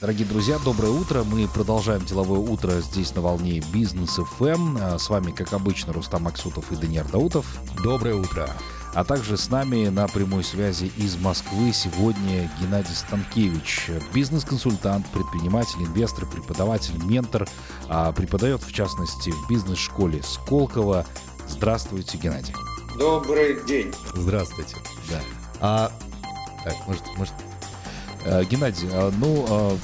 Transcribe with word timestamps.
Дорогие 0.00 0.26
друзья, 0.26 0.58
доброе 0.58 0.90
утро. 0.90 1.22
Мы 1.22 1.46
продолжаем 1.46 2.04
деловое 2.04 2.40
утро 2.40 2.80
здесь 2.80 3.14
на 3.14 3.20
волне 3.20 3.62
Бизнес 3.72 4.16
ФМ. 4.16 4.76
А 4.80 4.98
с 4.98 5.08
вами, 5.08 5.30
как 5.30 5.52
обычно, 5.52 5.92
Рустам 5.92 6.24
Максутов 6.24 6.72
и 6.72 6.76
Даниил 6.76 7.04
Даутов. 7.12 7.46
Доброе 7.80 8.16
утро. 8.16 8.50
А 8.92 9.04
также 9.04 9.36
с 9.36 9.50
нами 9.50 9.86
на 9.90 10.08
прямой 10.08 10.42
связи 10.42 10.90
из 10.96 11.16
Москвы 11.16 11.72
сегодня 11.72 12.50
Геннадий 12.60 12.92
Станкевич, 12.92 13.88
бизнес-консультант, 14.12 15.06
предприниматель, 15.10 15.80
инвестор, 15.84 16.26
преподаватель, 16.26 17.00
ментор, 17.04 17.48
а 17.88 18.10
преподает 18.10 18.64
в 18.64 18.72
частности 18.72 19.30
в 19.30 19.48
бизнес-школе 19.48 20.24
Сколково. 20.24 21.06
Здравствуйте, 21.46 22.18
Геннадий. 22.18 22.54
Добрый 22.98 23.64
день. 23.64 23.94
Здравствуйте. 24.12 24.74
Да. 25.08 25.20
А, 25.60 25.92
так, 26.64 26.74
может, 26.88 27.02
может, 27.16 27.34
Геннадий, 28.24 28.88
а, 28.90 29.12
ну, 29.18 29.44
а, 29.48 29.78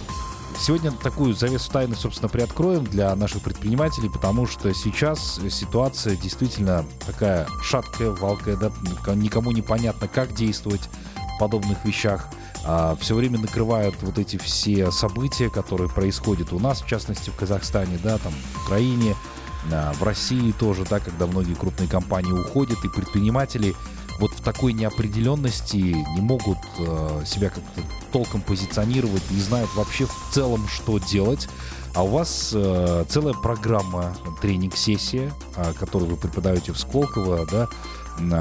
сегодня 0.58 0.90
такую 0.92 1.34
завесу 1.34 1.70
тайны, 1.70 1.94
собственно, 1.94 2.28
приоткроем 2.28 2.84
для 2.84 3.14
наших 3.14 3.42
предпринимателей, 3.42 4.08
потому 4.08 4.46
что 4.46 4.72
сейчас 4.74 5.40
ситуация 5.50 6.16
действительно 6.16 6.84
такая 7.06 7.46
шаткая, 7.62 8.10
валкая, 8.10 8.56
да, 8.56 8.72
никому 9.14 9.52
не 9.52 9.62
понятно, 9.62 10.08
как 10.08 10.34
действовать 10.34 10.88
в 11.14 11.38
подобных 11.38 11.84
вещах. 11.84 12.28
А, 12.64 12.96
все 13.00 13.14
время 13.14 13.38
накрывают 13.38 13.94
вот 14.02 14.18
эти 14.18 14.36
все 14.38 14.90
события, 14.90 15.50
которые 15.50 15.88
происходят 15.88 16.52
у 16.52 16.58
нас, 16.58 16.82
в 16.82 16.86
частности, 16.86 17.30
в 17.30 17.36
Казахстане, 17.36 17.98
да, 18.02 18.18
там, 18.18 18.32
в 18.32 18.66
Украине, 18.66 19.14
в 19.98 20.02
России 20.02 20.52
тоже, 20.52 20.86
да, 20.88 21.00
когда 21.00 21.26
многие 21.26 21.52
крупные 21.52 21.86
компании 21.86 22.32
уходят, 22.32 22.82
и 22.82 22.88
предприниматели 22.88 23.74
вот 24.20 24.32
в 24.32 24.42
такой 24.42 24.74
неопределенности 24.74 25.76
не 25.76 26.20
могут 26.20 26.58
э, 26.78 27.22
себя 27.24 27.48
как-то 27.48 27.80
толком 28.12 28.42
позиционировать, 28.42 29.22
не 29.30 29.40
знают 29.40 29.70
вообще 29.74 30.06
в 30.06 30.14
целом, 30.30 30.68
что 30.68 30.98
делать. 30.98 31.48
А 31.94 32.04
у 32.04 32.08
вас 32.08 32.52
э, 32.54 33.04
целая 33.08 33.34
программа, 33.34 34.14
тренинг-сессия, 34.42 35.32
э, 35.56 35.72
которую 35.78 36.10
вы 36.10 36.16
преподаете 36.16 36.72
в 36.72 36.78
Сколково, 36.78 37.46
да, 37.50 37.68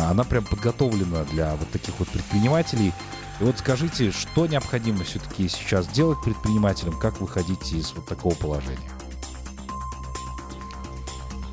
она 0.10 0.26
прям 0.26 0.44
подготовлена 0.44 1.24
для 1.32 1.56
вот 1.56 1.70
таких 1.70 1.98
вот 1.98 2.10
предпринимателей. 2.10 2.92
И 3.40 3.44
вот 3.44 3.58
скажите, 3.58 4.12
что 4.12 4.48
необходимо 4.48 5.06
все-таки 5.06 5.48
сейчас 5.48 5.88
делать 5.88 6.22
предпринимателям, 6.22 7.00
как 7.00 7.22
выходить 7.22 7.72
из 7.72 7.94
вот 7.94 8.06
такого 8.06 8.36
положения? 8.36 8.92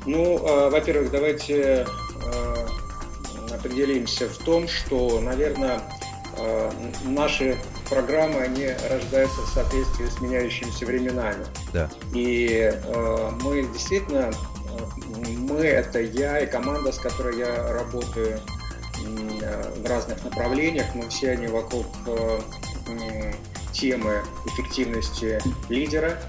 Ну, 0.05 0.37
э, 0.37 0.69
во-первых, 0.69 1.11
давайте 1.11 1.85
э, 2.25 2.67
определимся 3.67 4.27
в 4.27 4.37
том, 4.39 4.67
что, 4.67 5.19
наверное, 5.21 5.81
э, 6.37 6.71
наши 7.03 7.57
программы, 7.89 8.41
они 8.41 8.69
рождаются 8.89 9.41
в 9.41 9.49
соответствии 9.49 10.05
с 10.07 10.21
меняющимися 10.21 10.85
временами. 10.85 11.45
Да. 11.73 11.89
И 12.13 12.71
э, 12.73 13.31
мы 13.41 13.63
действительно, 13.63 14.31
э, 14.31 15.27
мы 15.37 15.59
это 15.59 15.99
я 15.99 16.39
и 16.39 16.47
команда, 16.47 16.91
с 16.91 16.97
которой 16.97 17.37
я 17.37 17.73
работаю 17.73 18.39
в 18.99 19.87
разных 19.87 20.23
направлениях, 20.23 20.87
мы 20.95 21.07
все 21.09 21.31
они 21.31 21.47
вокруг 21.47 21.85
темы 23.71 24.23
эффективности 24.47 25.39
лидера, 25.69 26.19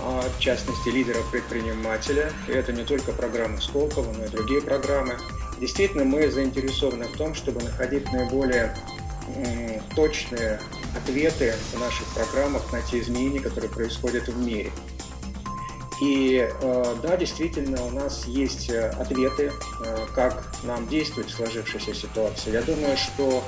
а, 0.00 0.22
в 0.28 0.40
частности 0.40 0.88
лидера 0.88 1.20
предпринимателя. 1.30 2.30
И 2.48 2.52
это 2.52 2.72
не 2.72 2.84
только 2.84 3.12
программа 3.12 3.60
Сколково, 3.60 4.12
но 4.12 4.24
и 4.24 4.28
другие 4.28 4.60
программы. 4.60 5.16
Действительно, 5.64 6.04
мы 6.04 6.30
заинтересованы 6.30 7.06
в 7.06 7.16
том, 7.16 7.34
чтобы 7.34 7.62
находить 7.62 8.12
наиболее 8.12 8.76
точные 9.96 10.60
ответы 10.94 11.54
в 11.72 11.80
наших 11.80 12.06
программах 12.08 12.70
на 12.70 12.82
те 12.82 13.00
изменения, 13.00 13.40
которые 13.40 13.70
происходят 13.70 14.28
в 14.28 14.36
мире. 14.36 14.70
И 16.02 16.46
э, 16.46 16.96
да, 17.02 17.16
действительно, 17.16 17.82
у 17.82 17.90
нас 17.92 18.26
есть 18.26 18.68
э, 18.68 18.90
ответы, 18.90 19.52
э, 19.86 20.06
как 20.14 20.52
нам 20.64 20.86
действовать 20.86 21.30
в 21.30 21.34
сложившейся 21.34 21.94
ситуации. 21.94 22.50
Я 22.52 22.60
думаю, 22.60 22.98
что 22.98 23.42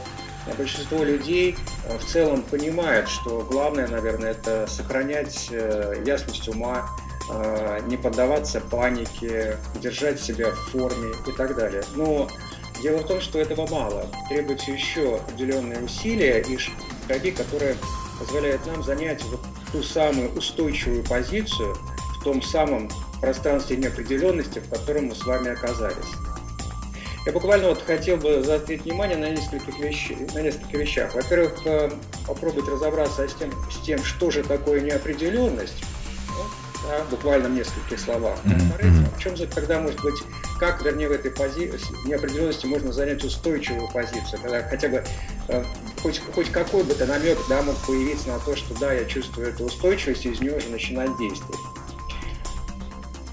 большинство 0.56 1.04
людей 1.04 1.54
в 2.00 2.04
целом 2.10 2.40
понимает, 2.44 3.10
что 3.10 3.46
главное, 3.50 3.88
наверное, 3.88 4.30
это 4.30 4.66
сохранять 4.68 5.50
ясность 5.50 6.48
ума, 6.48 6.88
не 7.86 7.96
поддаваться 7.96 8.60
панике, 8.60 9.56
держать 9.80 10.20
себя 10.20 10.50
в 10.50 10.70
форме 10.70 11.12
и 11.26 11.32
так 11.32 11.56
далее. 11.56 11.82
Но 11.94 12.28
дело 12.82 12.98
в 12.98 13.06
том, 13.06 13.20
что 13.20 13.38
этого 13.38 13.66
мало. 13.68 14.06
Требуются 14.28 14.70
еще 14.70 15.16
определенные 15.16 15.82
усилия 15.82 16.40
и 16.40 16.58
шаги, 17.08 17.30
которые 17.32 17.76
позволяют 18.18 18.64
нам 18.66 18.82
занять 18.82 19.22
вот 19.24 19.40
ту 19.72 19.82
самую 19.82 20.30
устойчивую 20.32 21.04
позицию 21.04 21.76
в 22.18 22.24
том 22.24 22.42
самом 22.42 22.90
пространстве 23.20 23.76
неопределенности, 23.76 24.58
в 24.58 24.68
котором 24.68 25.06
мы 25.06 25.14
с 25.14 25.24
вами 25.24 25.50
оказались. 25.50 26.12
Я 27.24 27.32
буквально 27.32 27.70
вот 27.70 27.82
хотел 27.82 28.18
бы 28.18 28.42
заострить 28.44 28.84
внимание 28.84 29.16
на 29.16 29.30
нескольких, 29.30 29.78
вещ... 29.80 30.12
на 30.32 30.42
нескольких 30.42 30.78
вещах. 30.78 31.14
Во-первых, 31.14 31.54
э, 31.66 31.90
попробовать 32.24 32.68
разобраться 32.68 33.26
с 33.26 33.34
тем, 33.34 33.50
с 33.68 33.84
тем, 33.84 34.04
что 34.04 34.30
же 34.30 34.44
такое 34.44 34.80
неопределенность, 34.80 35.82
да, 36.86 37.04
буквально 37.10 37.48
в 37.48 37.52
нескольких 37.52 37.98
словах. 37.98 38.38
Mm-hmm. 38.44 39.16
В 39.16 39.18
чем 39.18 39.36
же 39.36 39.46
тогда 39.46 39.80
может 39.80 40.00
быть, 40.02 40.14
как, 40.58 40.82
вернее, 40.82 41.08
в 41.08 41.12
этой 41.12 41.30
позиции 41.30 41.80
неопределенности 42.06 42.66
можно 42.66 42.92
занять 42.92 43.24
устойчивую 43.24 43.88
позицию, 43.92 44.40
когда 44.42 44.62
хотя 44.62 44.88
бы 44.88 45.04
э, 45.48 45.64
хоть, 46.02 46.20
хоть 46.34 46.50
какой 46.50 46.84
бы 46.84 46.94
то 46.94 47.06
намек 47.06 47.38
да, 47.48 47.62
мог 47.62 47.76
появиться 47.86 48.28
на 48.28 48.38
то, 48.38 48.54
что 48.56 48.78
да, 48.78 48.92
я 48.92 49.04
чувствую 49.04 49.48
эту 49.48 49.64
устойчивость, 49.64 50.26
и 50.26 50.30
из 50.30 50.40
нее 50.40 50.56
уже 50.56 50.68
начинать 50.68 51.16
действовать. 51.18 51.60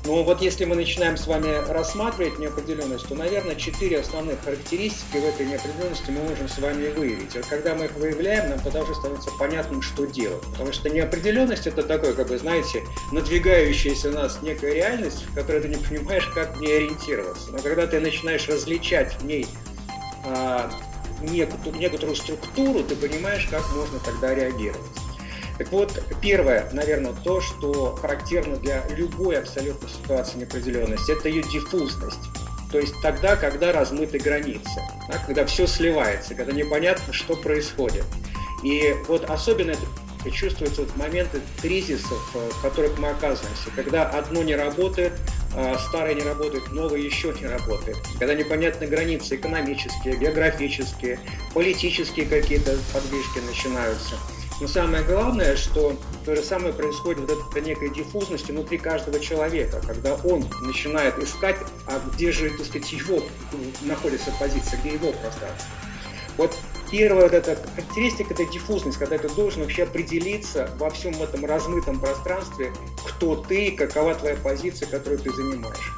Но 0.05 0.21
вот 0.23 0.41
если 0.41 0.65
мы 0.65 0.75
начинаем 0.75 1.15
с 1.15 1.27
вами 1.27 1.65
рассматривать 1.71 2.37
неопределенность, 2.37 3.07
то, 3.07 3.15
наверное, 3.15 3.55
четыре 3.55 3.99
основных 3.99 4.43
характеристики 4.43 5.17
в 5.17 5.25
этой 5.25 5.45
неопределенности 5.45 6.11
мы 6.11 6.23
можем 6.23 6.49
с 6.49 6.57
вами 6.57 6.89
выявить. 6.89 7.33
Вот 7.35 7.45
когда 7.45 7.73
мы 7.73 7.85
их 7.85 7.93
выявляем, 7.93 8.49
нам 8.49 8.59
тогда 8.59 8.81
уже 8.81 8.95
становится 8.95 9.31
понятным, 9.39 9.81
что 9.81 10.05
делать. 10.05 10.41
Потому 10.51 10.73
что 10.73 10.89
неопределенность– 10.89 11.67
это 11.67 11.83
такое, 11.83 12.13
как 12.13 12.27
бы, 12.27 12.37
знаете, 12.37 12.83
надвигающаяся 13.13 14.09
на 14.09 14.23
нас 14.23 14.41
некая 14.41 14.73
реальность, 14.73 15.23
в 15.25 15.33
которой 15.33 15.61
ты 15.61 15.69
не 15.69 15.77
понимаешь, 15.77 16.27
как 16.35 16.57
в 16.57 16.61
ней 16.61 16.77
ориентироваться. 16.77 17.51
Но 17.51 17.59
когда 17.59 17.87
ты 17.87 18.01
начинаешь 18.01 18.47
различать 18.49 19.13
в 19.21 19.25
ней 19.25 19.47
а, 20.25 20.69
некоторую, 21.21 21.79
некоторую 21.79 22.15
структуру, 22.17 22.83
ты 22.83 22.95
понимаешь, 22.97 23.47
как 23.49 23.63
можно 23.73 23.99
тогда 23.99 24.35
реагировать. 24.35 25.02
Так 25.57 25.71
вот, 25.71 26.01
первое, 26.21 26.67
наверное, 26.71 27.13
то, 27.23 27.39
что 27.39 27.95
характерно 27.95 28.55
для 28.57 28.83
любой 28.89 29.37
абсолютно 29.37 29.87
ситуации 29.87 30.39
неопределенности, 30.39 31.11
это 31.11 31.29
ее 31.29 31.43
диффузность. 31.43 32.19
То 32.71 32.79
есть 32.79 32.93
тогда, 33.03 33.35
когда 33.35 33.71
размыты 33.71 34.17
границы, 34.17 34.81
да, 35.07 35.19
когда 35.27 35.45
все 35.45 35.67
сливается, 35.67 36.33
когда 36.33 36.53
непонятно, 36.53 37.13
что 37.13 37.35
происходит. 37.35 38.03
И 38.63 38.95
вот 39.07 39.29
особенно 39.29 39.71
это 39.71 40.31
чувствуется 40.31 40.83
в 40.83 40.97
моменты 40.97 41.39
кризисов, 41.61 42.31
э, 42.33 42.49
в 42.49 42.61
которых 42.63 42.97
мы 42.97 43.09
оказываемся, 43.09 43.69
когда 43.75 44.09
одно 44.09 44.41
не 44.41 44.55
работает, 44.55 45.13
а 45.55 45.77
старое 45.77 46.15
не 46.15 46.23
работает, 46.23 46.71
новое 46.71 46.99
еще 46.99 47.31
не 47.39 47.45
работает, 47.45 47.97
когда 48.17 48.33
непонятны 48.33 48.87
границы 48.87 49.35
экономические, 49.35 50.17
географические, 50.17 51.19
политические 51.53 52.25
какие-то 52.25 52.75
подвижки 52.91 53.39
начинаются– 53.47 54.15
но 54.61 54.67
самое 54.67 55.03
главное, 55.03 55.55
что 55.55 55.97
то 56.25 56.35
же 56.35 56.43
самое 56.43 56.73
происходит 56.73 57.29
вот 57.29 57.51
этой 57.51 57.61
некой 57.61 57.89
диффузности 57.89 58.51
внутри 58.51 58.77
каждого 58.77 59.19
человека, 59.19 59.81
когда 59.85 60.15
он 60.15 60.47
начинает 60.61 61.17
искать, 61.19 61.57
а 61.87 61.99
где 62.13 62.31
же, 62.31 62.49
так 62.49 62.65
сказать, 62.65 62.91
его 62.91 63.21
находится 63.81 64.31
позиция, 64.39 64.79
где 64.79 64.93
его 64.93 65.11
пространство. 65.11 65.69
Вот 66.37 66.55
первая 66.89 67.23
вот 67.23 67.33
эта 67.33 67.55
характеристика– 67.75 68.33
это 68.35 68.45
диффузность, 68.45 68.97
когда 68.97 69.17
ты 69.17 69.29
должен 69.29 69.63
вообще 69.63 69.83
определиться 69.83 70.69
во 70.77 70.89
всем 70.89 71.21
этом 71.21 71.45
размытом 71.45 71.99
пространстве, 71.99 72.71
кто 73.05 73.35
ты, 73.35 73.71
какова 73.71 74.15
твоя 74.15 74.35
позиция, 74.35 74.87
которую 74.87 75.19
ты 75.19 75.31
занимаешь. 75.31 75.93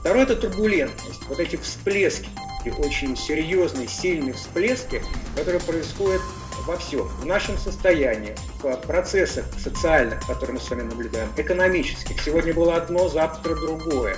Второе– 0.00 0.22
это 0.24 0.36
турбулентность, 0.36 1.22
вот 1.28 1.38
эти 1.38 1.56
всплески, 1.56 2.28
очень 2.78 3.16
серьезные, 3.16 3.88
сильные 3.88 4.34
всплески, 4.34 5.02
которые 5.36 5.60
происходят 5.60 6.20
во 6.66 6.76
всем, 6.76 7.08
в 7.08 7.26
нашем 7.26 7.58
состоянии, 7.58 8.34
в 8.62 8.76
процессах 8.86 9.44
социальных, 9.58 10.24
которые 10.26 10.54
мы 10.54 10.60
с 10.60 10.70
вами 10.70 10.82
наблюдаем, 10.82 11.28
экономических. 11.36 12.20
Сегодня 12.22 12.54
было 12.54 12.76
одно, 12.76 13.08
завтра 13.08 13.54
другое. 13.54 14.16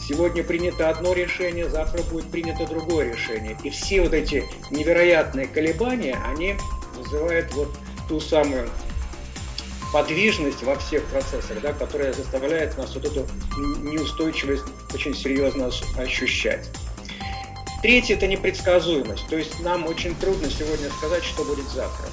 Сегодня 0.00 0.42
принято 0.42 0.88
одно 0.88 1.12
решение, 1.12 1.68
завтра 1.68 2.02
будет 2.02 2.30
принято 2.30 2.66
другое 2.66 3.12
решение. 3.12 3.56
И 3.62 3.70
все 3.70 4.02
вот 4.02 4.12
эти 4.12 4.44
невероятные 4.70 5.46
колебания, 5.46 6.18
они 6.26 6.56
вызывают 6.96 7.52
вот 7.54 7.68
ту 8.08 8.18
самую 8.18 8.68
подвижность 9.92 10.62
во 10.62 10.76
всех 10.76 11.04
процессах, 11.04 11.60
да, 11.60 11.72
которая 11.72 12.12
заставляет 12.12 12.76
нас 12.78 12.94
вот 12.94 13.04
эту 13.04 13.26
неустойчивость 13.56 14.64
очень 14.92 15.14
серьезно 15.14 15.70
ощущать. 15.96 16.68
Третье– 17.82 18.14
это 18.16 18.28
непредсказуемость. 18.28 19.26
То 19.26 19.36
есть 19.36 19.58
нам 19.60 19.86
очень 19.86 20.14
трудно 20.14 20.48
сегодня 20.48 20.88
сказать, 20.90 21.24
что 21.24 21.44
будет 21.44 21.68
завтра. 21.68 22.06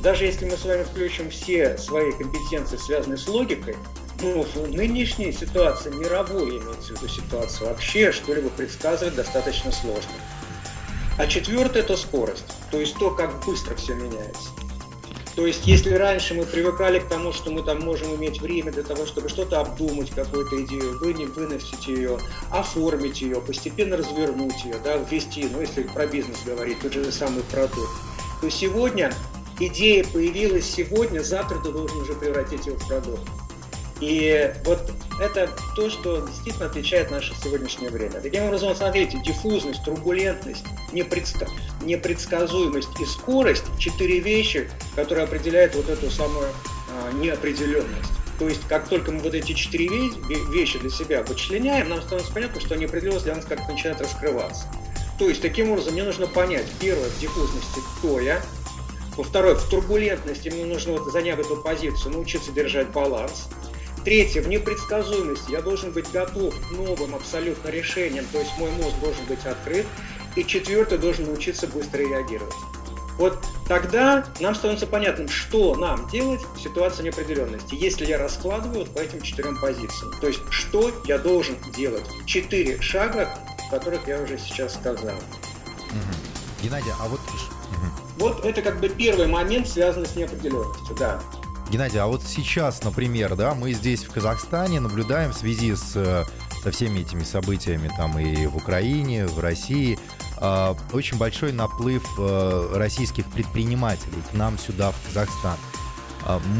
даже 0.00 0.24
если 0.24 0.48
мы 0.48 0.56
с 0.56 0.64
вами 0.64 0.84
включим 0.84 1.30
все 1.30 1.76
свои 1.76 2.12
компетенции, 2.12 2.76
связанные 2.76 3.18
с 3.18 3.28
логикой, 3.28 3.76
ну, 4.22 4.42
в 4.42 4.70
нынешней 4.70 5.32
ситуации, 5.32 5.90
мировой 5.90 6.58
имеется 6.58 6.94
в 6.94 7.02
виду 7.02 7.08
ситуация, 7.08 7.68
вообще 7.68 8.12
что-либо 8.12 8.48
предсказывать 8.50 9.14
достаточно 9.14 9.72
сложно. 9.72 10.12
А 11.18 11.26
четвертое– 11.26 11.80
это 11.82 11.96
скорость, 11.96 12.44
то 12.70 12.78
есть 12.78 12.96
то, 12.98 13.10
как 13.10 13.44
быстро 13.44 13.74
все 13.74 13.94
меняется. 13.94 14.50
То 15.40 15.46
есть, 15.46 15.66
если 15.66 15.94
раньше 15.94 16.34
мы 16.34 16.44
привыкали 16.44 16.98
к 16.98 17.08
тому, 17.08 17.32
что 17.32 17.50
мы 17.50 17.62
там 17.62 17.80
можем 17.80 18.14
иметь 18.16 18.42
время 18.42 18.72
для 18.72 18.82
того, 18.82 19.06
чтобы 19.06 19.30
что-то 19.30 19.60
обдумать, 19.60 20.10
какую-то 20.10 20.62
идею, 20.66 20.98
выносить 20.98 21.88
ее, 21.88 22.18
оформить 22.50 23.22
ее, 23.22 23.40
постепенно 23.40 23.96
развернуть 23.96 24.62
ее, 24.66 24.76
да, 24.84 24.98
ввести, 24.98 25.48
ну, 25.50 25.62
если 25.62 25.84
про 25.84 26.06
бизнес 26.06 26.40
говорить, 26.44 26.80
тот 26.80 26.92
же 26.92 27.10
самый 27.10 27.42
продукт, 27.44 27.88
то 28.42 28.50
сегодня 28.50 29.14
идея 29.58 30.04
появилась 30.04 30.66
сегодня, 30.66 31.20
завтра 31.20 31.58
ты 31.58 31.72
должен 31.72 31.96
уже 32.02 32.12
превратить 32.12 32.66
ее 32.66 32.74
в 32.74 32.86
продукт. 32.86 33.22
И 34.00 34.50
вот 34.64 34.80
это 35.20 35.50
то, 35.76 35.90
что 35.90 36.26
действительно 36.26 36.66
отличает 36.66 37.10
наше 37.10 37.34
сегодняшнее 37.42 37.90
время. 37.90 38.20
Таким 38.22 38.44
образом, 38.44 38.74
смотрите, 38.74 39.20
диффузность, 39.22 39.84
турбулентность, 39.84 40.64
непредска... 40.92 41.46
непредсказуемость 41.82 42.88
и 42.98 43.04
скорость– 43.04 43.64
четыре 43.78 44.20
вещи, 44.20 44.70
которые 44.96 45.24
определяют 45.24 45.74
вот 45.74 45.90
эту 45.90 46.10
самую 46.10 46.48
а, 46.88 47.12
неопределенность. 47.12 48.10
То 48.38 48.48
есть, 48.48 48.66
как 48.68 48.88
только 48.88 49.12
мы 49.12 49.18
вот 49.18 49.34
эти 49.34 49.52
четыре 49.52 49.88
вещи 50.50 50.78
для 50.78 50.88
себя 50.88 51.22
вычленяем, 51.22 51.90
нам 51.90 52.00
становится 52.00 52.32
понятно, 52.32 52.58
что 52.58 52.74
неопределенность 52.76 53.24
для 53.24 53.34
нас 53.34 53.44
как-то 53.44 53.70
начинает 53.70 54.00
раскрываться. 54.00 54.64
То 55.18 55.28
есть, 55.28 55.42
таким 55.42 55.70
образом, 55.70 55.92
мне 55.92 56.04
нужно 56.04 56.26
понять, 56.26 56.64
первое, 56.80 57.10
в 57.10 57.20
диффузности, 57.20 57.80
кто 57.98 58.18
я, 58.18 58.40
во-вторых, 59.18 59.60
в 59.60 59.68
турбулентности 59.68 60.48
мне 60.48 60.64
нужно, 60.64 60.92
вот, 60.92 61.12
заняв 61.12 61.38
эту 61.38 61.56
позицию, 61.56 62.14
научиться 62.14 62.50
держать 62.50 62.88
баланс– 62.88 63.48
Третье, 64.04 64.40
в 64.40 64.48
непредсказуемости. 64.48 65.50
Я 65.50 65.60
должен 65.60 65.92
быть 65.92 66.10
готов 66.10 66.54
к 66.54 66.70
новым 66.72 67.14
абсолютно 67.14 67.68
решениям, 67.68 68.24
то 68.32 68.38
есть 68.38 68.50
мой 68.58 68.70
мозг 68.72 68.96
должен 69.00 69.24
быть 69.26 69.44
открыт. 69.44 69.86
И 70.36 70.44
четвертое, 70.44 70.98
должен 70.98 71.26
научиться 71.26 71.66
быстро 71.66 71.98
реагировать. 71.98 72.54
Вот 73.18 73.38
тогда 73.68 74.24
нам 74.38 74.54
становится 74.54 74.86
понятным, 74.86 75.28
что 75.28 75.74
нам 75.74 76.08
делать 76.08 76.40
в 76.54 76.60
ситуации 76.60 77.02
неопределенности, 77.02 77.74
если 77.74 78.06
я 78.06 78.16
раскладываю 78.16 78.80
вот 78.80 78.94
по 78.94 79.00
этим 79.00 79.20
четырем 79.20 79.60
позициям. 79.60 80.12
То 80.20 80.28
есть, 80.28 80.40
что 80.50 80.90
я 81.04 81.18
должен 81.18 81.56
делать. 81.76 82.06
Четыре 82.26 82.80
шага, 82.80 83.36
которых 83.70 84.08
я 84.08 84.22
уже 84.22 84.38
сейчас 84.38 84.74
сказал. 84.74 85.16
Угу. 85.16 86.62
Геннадий, 86.62 86.92
а 86.98 87.08
вот... 87.08 87.20
Вот 88.18 88.44
это 88.44 88.60
как 88.60 88.80
бы 88.80 88.90
первый 88.90 89.26
момент, 89.26 89.66
связанный 89.66 90.06
с 90.06 90.14
неопределенностью, 90.14 90.94
да. 90.96 91.22
Геннадий, 91.70 92.00
а 92.00 92.06
вот 92.06 92.24
сейчас, 92.24 92.82
например, 92.82 93.36
да, 93.36 93.54
мы 93.54 93.72
здесь 93.72 94.02
в 94.02 94.10
Казахстане 94.10 94.80
наблюдаем 94.80 95.30
в 95.30 95.36
связи 95.36 95.76
с 95.76 95.92
э, 95.94 96.24
со 96.64 96.72
всеми 96.72 96.98
этими 97.00 97.22
событиями 97.22 97.88
там 97.96 98.18
и 98.18 98.46
в 98.46 98.56
Украине, 98.56 99.28
в 99.28 99.38
России, 99.38 99.96
э, 100.40 100.74
очень 100.92 101.16
большой 101.16 101.52
наплыв 101.52 102.02
э, 102.18 102.72
российских 102.74 103.24
предпринимателей 103.26 104.20
к 104.28 104.34
нам 104.34 104.58
сюда, 104.58 104.90
в 104.90 105.06
Казахстан. 105.06 105.56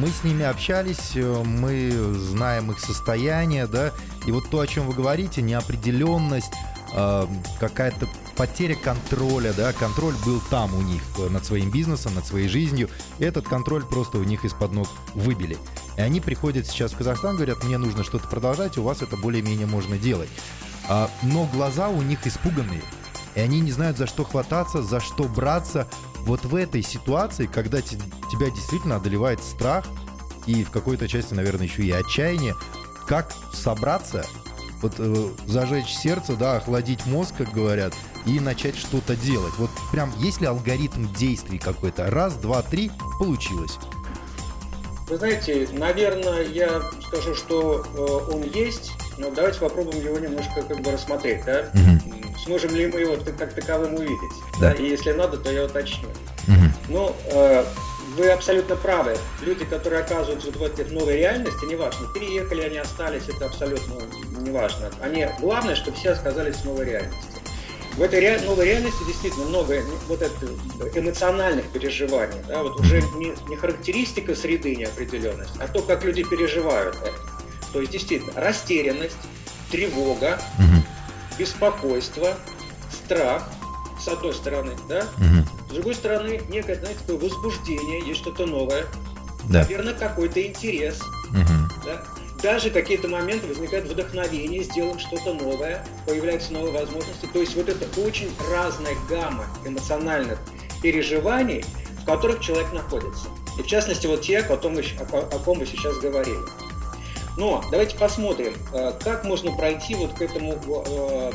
Мы 0.00 0.08
с 0.08 0.24
ними 0.24 0.42
общались, 0.42 1.14
мы 1.44 1.90
знаем 2.14 2.70
их 2.70 2.78
состояние, 2.80 3.66
да, 3.66 3.92
и 4.26 4.32
вот 4.32 4.48
то, 4.48 4.60
о 4.60 4.66
чем 4.66 4.86
вы 4.86 4.94
говорите, 4.94 5.42
неопределенность, 5.42 6.54
какая-то 7.60 8.08
потеря 8.40 8.74
контроля, 8.74 9.52
да, 9.52 9.74
контроль 9.74 10.14
был 10.24 10.40
там 10.48 10.74
у 10.74 10.80
них 10.80 11.02
э, 11.18 11.28
над 11.28 11.44
своим 11.44 11.70
бизнесом, 11.70 12.14
над 12.14 12.24
своей 12.24 12.48
жизнью. 12.48 12.88
Этот 13.18 13.46
контроль 13.46 13.84
просто 13.84 14.16
у 14.16 14.24
них 14.24 14.46
из-под 14.46 14.72
ног 14.72 14.88
выбили. 15.12 15.58
И 15.98 16.00
они 16.00 16.22
приходят 16.22 16.66
сейчас 16.66 16.92
в 16.92 16.96
Казахстан, 16.96 17.36
говорят, 17.36 17.62
мне 17.64 17.76
нужно 17.76 18.02
что-то 18.02 18.28
продолжать, 18.28 18.78
у 18.78 18.82
вас 18.82 19.02
это 19.02 19.18
более-менее 19.18 19.66
можно 19.66 19.98
делать. 19.98 20.30
А, 20.88 21.10
но 21.22 21.44
глаза 21.52 21.90
у 21.90 22.00
них 22.00 22.26
испуганные. 22.26 22.80
И 23.34 23.40
они 23.40 23.60
не 23.60 23.72
знают, 23.72 23.98
за 23.98 24.06
что 24.06 24.24
хвататься, 24.24 24.82
за 24.82 25.00
что 25.00 25.24
браться. 25.24 25.86
Вот 26.20 26.46
в 26.46 26.54
этой 26.54 26.82
ситуации, 26.82 27.44
когда 27.44 27.82
тебя 27.82 28.48
действительно 28.48 28.96
одолевает 28.96 29.42
страх, 29.42 29.84
и 30.46 30.64
в 30.64 30.70
какой-то 30.70 31.08
части, 31.08 31.34
наверное, 31.34 31.66
еще 31.66 31.82
и 31.82 31.90
отчаяние, 31.90 32.56
как 33.06 33.34
собраться, 33.52 34.24
вот 34.80 34.94
э, 34.96 35.28
зажечь 35.46 35.92
сердце, 35.92 36.36
да, 36.36 36.56
охладить 36.56 37.04
мозг, 37.04 37.34
как 37.36 37.52
говорят, 37.52 37.92
и 38.26 38.40
начать 38.40 38.76
что-то 38.76 39.16
делать. 39.16 39.52
Вот 39.58 39.70
прям 39.92 40.12
есть 40.18 40.40
ли 40.40 40.46
алгоритм 40.46 41.12
действий 41.14 41.58
какой-то? 41.58 42.10
Раз, 42.10 42.34
два, 42.34 42.62
три, 42.62 42.90
получилось. 43.18 43.78
Вы 45.08 45.16
знаете, 45.16 45.68
наверное, 45.72 46.44
я 46.44 46.82
скажу, 47.08 47.34
что 47.34 47.84
э, 47.84 48.32
он 48.32 48.42
есть, 48.42 48.92
но 49.18 49.30
давайте 49.30 49.58
попробуем 49.58 50.04
его 50.04 50.18
немножко 50.18 50.62
как 50.62 50.80
бы 50.80 50.92
рассмотреть, 50.92 51.44
да? 51.44 51.68
Угу. 51.74 52.38
Сможем 52.44 52.74
ли 52.74 52.86
мы 52.86 53.00
его 53.00 53.16
как 53.16 53.52
таковым 53.54 53.94
увидеть? 53.94 54.32
Да. 54.60 54.70
да? 54.70 54.72
И 54.74 54.88
если 54.88 55.10
надо, 55.12 55.36
то 55.36 55.50
я 55.50 55.64
уточню. 55.64 56.08
Угу. 56.46 56.64
Ну, 56.90 57.16
э, 57.32 57.64
вы 58.16 58.30
абсолютно 58.30 58.76
правы. 58.76 59.16
Люди, 59.42 59.64
которые 59.64 60.02
оказываются 60.02 60.50
в 60.50 60.62
этой 60.62 60.84
новой 60.90 61.18
реальности, 61.18 61.64
неважно, 61.64 62.06
переехали 62.14 62.62
они, 62.62 62.78
остались, 62.78 63.28
это 63.28 63.46
абсолютно 63.46 63.94
неважно. 64.40 64.90
Они, 65.00 65.26
главное, 65.40 65.74
чтобы 65.74 65.96
все 65.96 66.10
оказались 66.10 66.56
в 66.56 66.64
новой 66.64 66.86
реальности. 66.86 67.29
В 68.00 68.02
этой 68.02 68.18
ре... 68.18 68.40
новой 68.40 68.64
реальности 68.64 69.04
действительно 69.06 69.44
много 69.44 69.82
вот 70.08 70.22
это, 70.22 70.34
эмоциональных 70.94 71.66
переживаний. 71.70 72.42
Да? 72.48 72.62
Вот 72.62 72.80
уже 72.80 73.02
не, 73.16 73.34
не 73.46 73.56
характеристика 73.56 74.34
среды 74.34 74.74
неопределенность, 74.74 75.52
а 75.60 75.68
то, 75.68 75.82
как 75.82 76.02
люди 76.02 76.22
переживают 76.22 76.96
это. 76.96 77.12
То 77.74 77.80
есть 77.82 77.92
действительно 77.92 78.32
растерянность, 78.40 79.18
тревога, 79.70 80.40
угу. 80.58 80.82
беспокойство, 81.38 82.38
страх, 82.90 83.46
с 84.02 84.08
одной 84.08 84.32
стороны, 84.32 84.72
да? 84.88 85.06
Угу. 85.18 85.68
С 85.68 85.74
другой 85.74 85.94
стороны, 85.94 86.40
некое, 86.48 86.76
знаете, 86.76 87.00
такое 87.00 87.28
возбуждение, 87.28 88.00
есть 88.06 88.20
что-то 88.20 88.46
новое. 88.46 88.86
Да. 89.44 89.58
Наверное, 89.58 89.92
какой-то 89.92 90.42
интерес. 90.42 91.02
Угу. 91.32 91.84
Да? 91.84 92.02
Даже 92.42 92.70
какие-то 92.70 93.08
моменты 93.08 93.46
возникает 93.46 93.84
вдохновение, 93.84 94.62
сделаем 94.62 94.98
что-то 94.98 95.34
новое, 95.34 95.84
появляются 96.06 96.52
новые 96.52 96.72
возможности. 96.72 97.26
То 97.32 97.40
есть 97.40 97.54
вот 97.54 97.68
это 97.68 97.84
очень 98.00 98.30
разная 98.50 98.96
гамма 99.08 99.46
эмоциональных 99.66 100.38
переживаний, 100.82 101.64
в 102.00 102.06
которых 102.06 102.40
человек 102.40 102.72
находится. 102.72 103.26
И 103.58 103.62
в 103.62 103.66
частности, 103.66 104.06
вот 104.06 104.22
те, 104.22 104.38
о, 104.38 104.56
том, 104.56 104.76
о, 104.78 105.38
ком 105.44 105.58
вы 105.58 105.66
сейчас 105.66 105.98
говорили. 105.98 106.38
Но 107.36 107.62
давайте 107.70 107.96
посмотрим, 107.96 108.54
э, 108.72 108.92
как 109.02 109.24
можно 109.24 109.52
пройти 109.52 109.94
вот 109.94 110.14
к 110.14 110.22
этому, 110.22 110.58
э, 110.86 111.32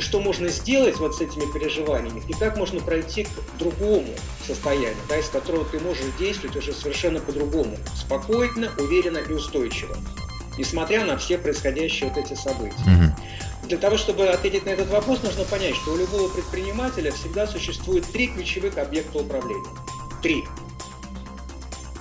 что 0.00 0.20
можно 0.20 0.48
сделать 0.48 0.98
вот 0.98 1.16
с 1.16 1.20
этими 1.20 1.50
переживаниями, 1.52 2.22
и 2.28 2.32
как 2.34 2.56
можно 2.56 2.80
пройти 2.80 3.24
к 3.24 3.58
другому 3.58 4.08
состоянию, 4.46 4.96
да, 5.08 5.18
из 5.18 5.28
которого 5.28 5.64
ты 5.64 5.80
можешь 5.80 6.04
действовать 6.18 6.56
уже 6.56 6.72
совершенно 6.72 7.20
по-другому, 7.20 7.76
спокойно, 7.96 8.70
уверенно 8.78 9.18
и 9.18 9.32
устойчиво, 9.32 9.96
несмотря 10.58 11.04
на 11.04 11.16
все 11.16 11.38
происходящие 11.38 12.10
вот 12.10 12.18
эти 12.18 12.34
события. 12.34 13.16
Для 13.64 13.76
того, 13.76 13.98
чтобы 13.98 14.28
ответить 14.28 14.64
на 14.64 14.70
этот 14.70 14.88
вопрос, 14.88 15.22
нужно 15.22 15.44
понять, 15.44 15.74
что 15.74 15.92
у 15.92 15.96
любого 15.96 16.28
предпринимателя 16.28 17.12
всегда 17.12 17.46
существует 17.46 18.04
три 18.06 18.28
ключевых 18.28 18.78
объекта 18.78 19.18
управления. 19.18 19.68
Три. 20.22 20.44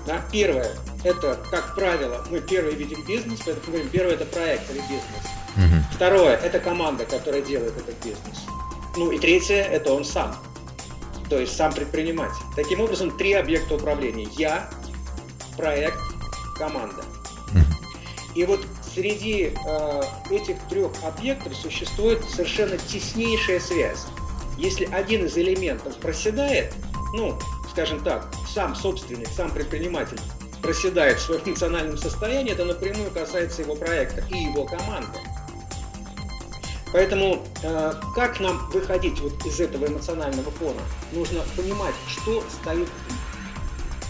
Да? 0.06 0.22
Первое– 0.32 0.78
это, 1.08 1.40
как 1.50 1.76
правило, 1.76 2.26
мы 2.30 2.42
первый 2.42 2.76
видим 2.76 3.04
бизнес, 3.06 3.40
поэтому 3.46 3.68
говорим, 3.68 3.90
первое– 3.90 4.14
это 4.16 4.26
проект 4.26 4.70
или 4.70 4.80
бизнес. 4.82 5.26
Угу. 5.56 5.96
Второе– 5.96 6.36
это 6.44 6.60
команда, 6.60 7.06
которая 7.06 7.42
делает 7.42 7.76
этот 7.78 7.96
бизнес. 8.04 8.46
Ну 8.96 9.12
и 9.12 9.20
третье– 9.20 9.56
это 9.72 9.94
он 9.94 10.04
сам, 10.04 10.36
то 11.30 11.40
есть 11.40 11.56
сам 11.56 11.74
предприниматель. 11.74 12.42
Таким 12.56 12.82
образом, 12.82 13.16
три 13.18 13.34
объекта 13.34 13.76
управления. 13.76 14.28
Я, 14.38 14.70
проект, 15.56 16.00
команда. 16.58 17.04
И 18.36 18.46
вот 18.46 18.60
среди 18.94 19.52
э, 19.68 20.02
этих 20.30 20.58
трех 20.70 20.92
объектов 21.04 21.56
существует 21.56 22.24
совершенно 22.24 22.78
теснейшая 22.78 23.60
связь. 23.60 24.06
Если 24.60 24.86
один 24.86 25.26
из 25.26 25.36
элементов 25.38 25.96
проседает, 25.98 26.72
ну, 27.14 27.38
скажем 27.72 28.04
так, 28.04 28.32
сам 28.54 28.76
собственник, 28.76 29.28
сам 29.30 29.50
предприниматель 29.50 30.20
проседает 30.68 31.18
в 31.18 31.22
своем 31.22 31.42
эмоциональном 31.46 31.98
состоянии, 31.98 32.52
это 32.52 32.66
напрямую 32.66 33.10
касается 33.12 33.62
его 33.62 33.74
проекта 33.74 34.22
и 34.30 34.38
его 34.38 34.66
команды. 34.66 35.18
Поэтому 36.92 37.42
э, 37.64 37.94
как 38.14 38.42
нам 38.42 38.70
выходить 38.72 39.18
вот 39.22 39.46
из 39.46 39.62
этого 39.62 39.86
эмоционального 39.86 40.52
фона? 40.52 40.82
Нужно 41.14 41.40
понимать, 41.56 41.96
что 42.10 42.44
стоит 42.62 42.90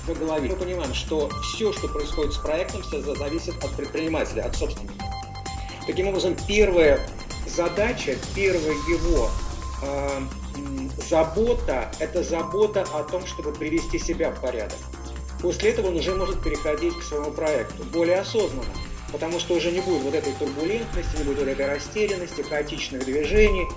в 0.08 0.20
голове. 0.20 0.50
Мы 0.50 0.56
понимаем, 0.56 0.96
что 0.96 1.30
все, 1.44 1.72
что 1.74 1.90
происходит 1.90 2.34
с 2.34 2.38
проектом, 2.38 2.82
все 2.82 3.02
зависит 3.02 3.64
от 3.64 3.76
предпринимателя, 3.76 4.42
от 4.42 4.56
собственника. 4.56 5.06
Таким 5.86 6.08
образом, 6.08 6.36
первая 6.48 7.08
задача, 7.46 8.16
первая 8.34 8.74
его 8.90 9.30
э, 9.84 10.22
забота– 11.08 11.92
это 12.00 12.24
забота 12.24 12.84
о 12.94 13.04
том, 13.04 13.28
чтобы 13.28 13.54
привести 13.54 14.00
себя 14.00 14.32
в 14.32 14.42
порядок. 14.42 14.80
После 15.42 15.72
этого 15.72 15.88
он 15.88 15.98
уже 15.98 16.16
может 16.16 16.42
переходить 16.42 16.98
к 16.98 17.04
своему 17.04 17.32
проекту 17.32 17.84
более 17.94 18.20
осознанно, 18.20 18.74
потому 19.12 19.40
что 19.40 19.56
уже 19.56 19.72
не 19.72 19.82
будет 19.82 20.02
вот 20.02 20.16
этой 20.16 20.34
турбулентности, 20.34 21.18
не 21.18 21.24
будет 21.24 21.40
вот 21.40 21.48
этой 21.48 21.68
растерянности, 21.68 22.42
хаотичных 22.42 23.06
движений, 23.06 23.68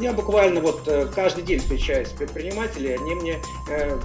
я 0.00 0.12
буквально 0.12 0.60
вот 0.60 0.86
э, 0.86 1.10
каждый 1.12 1.42
день 1.42 1.58
встречаюсь 1.58 2.08
с 2.08 2.12
предпринимателями, 2.12 3.02
они 3.02 3.14
мне 3.16 3.42
э, 3.68 3.98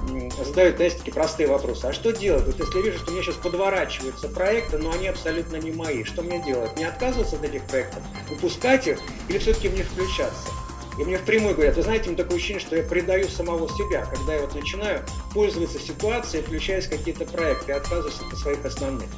задают, 0.43 0.77
знаете, 0.77 0.97
такие 0.97 1.13
простые 1.13 1.47
вопросы. 1.47 1.85
А 1.85 1.93
что 1.93 2.11
делать? 2.11 2.45
Вот 2.45 2.57
если 2.57 2.81
вижу, 2.81 2.97
что 2.97 3.11
мне 3.11 3.21
сейчас 3.21 3.35
подворачиваются 3.35 4.27
проекты, 4.27 4.79
но 4.79 4.91
они 4.91 5.07
абсолютно 5.07 5.57
не 5.57 5.71
мои, 5.71 6.03
что 6.03 6.23
мне 6.23 6.43
делать? 6.43 6.75
Не 6.77 6.85
отказываться 6.85 7.35
от 7.35 7.43
этих 7.43 7.61
проектов, 7.63 8.01
упускать 8.31 8.87
их 8.87 8.99
или 9.29 9.37
все-таки 9.37 9.67
в 9.67 9.75
них 9.75 9.85
включаться? 9.85 10.49
И 10.97 11.03
мне 11.03 11.17
впрямую 11.17 11.55
говорят, 11.55 11.75
вы 11.75 11.81
знаете, 11.81 12.09
мне 12.09 12.17
такое 12.17 12.37
ощущение, 12.37 12.61
что 12.61 12.75
я 12.75 12.83
предаю 12.83 13.27
самого 13.27 13.67
себя, 13.69 14.05
когда 14.05 14.35
я 14.35 14.41
вот 14.41 14.53
начинаю 14.53 15.03
пользоваться 15.33 15.79
ситуацией, 15.79 16.43
включаясь 16.43 16.85
в 16.85 16.89
какие-то 16.91 17.25
проекты, 17.25 17.73
отказываюсь 17.73 18.19
от 18.31 18.37
своих 18.37 18.63
основных. 18.63 19.09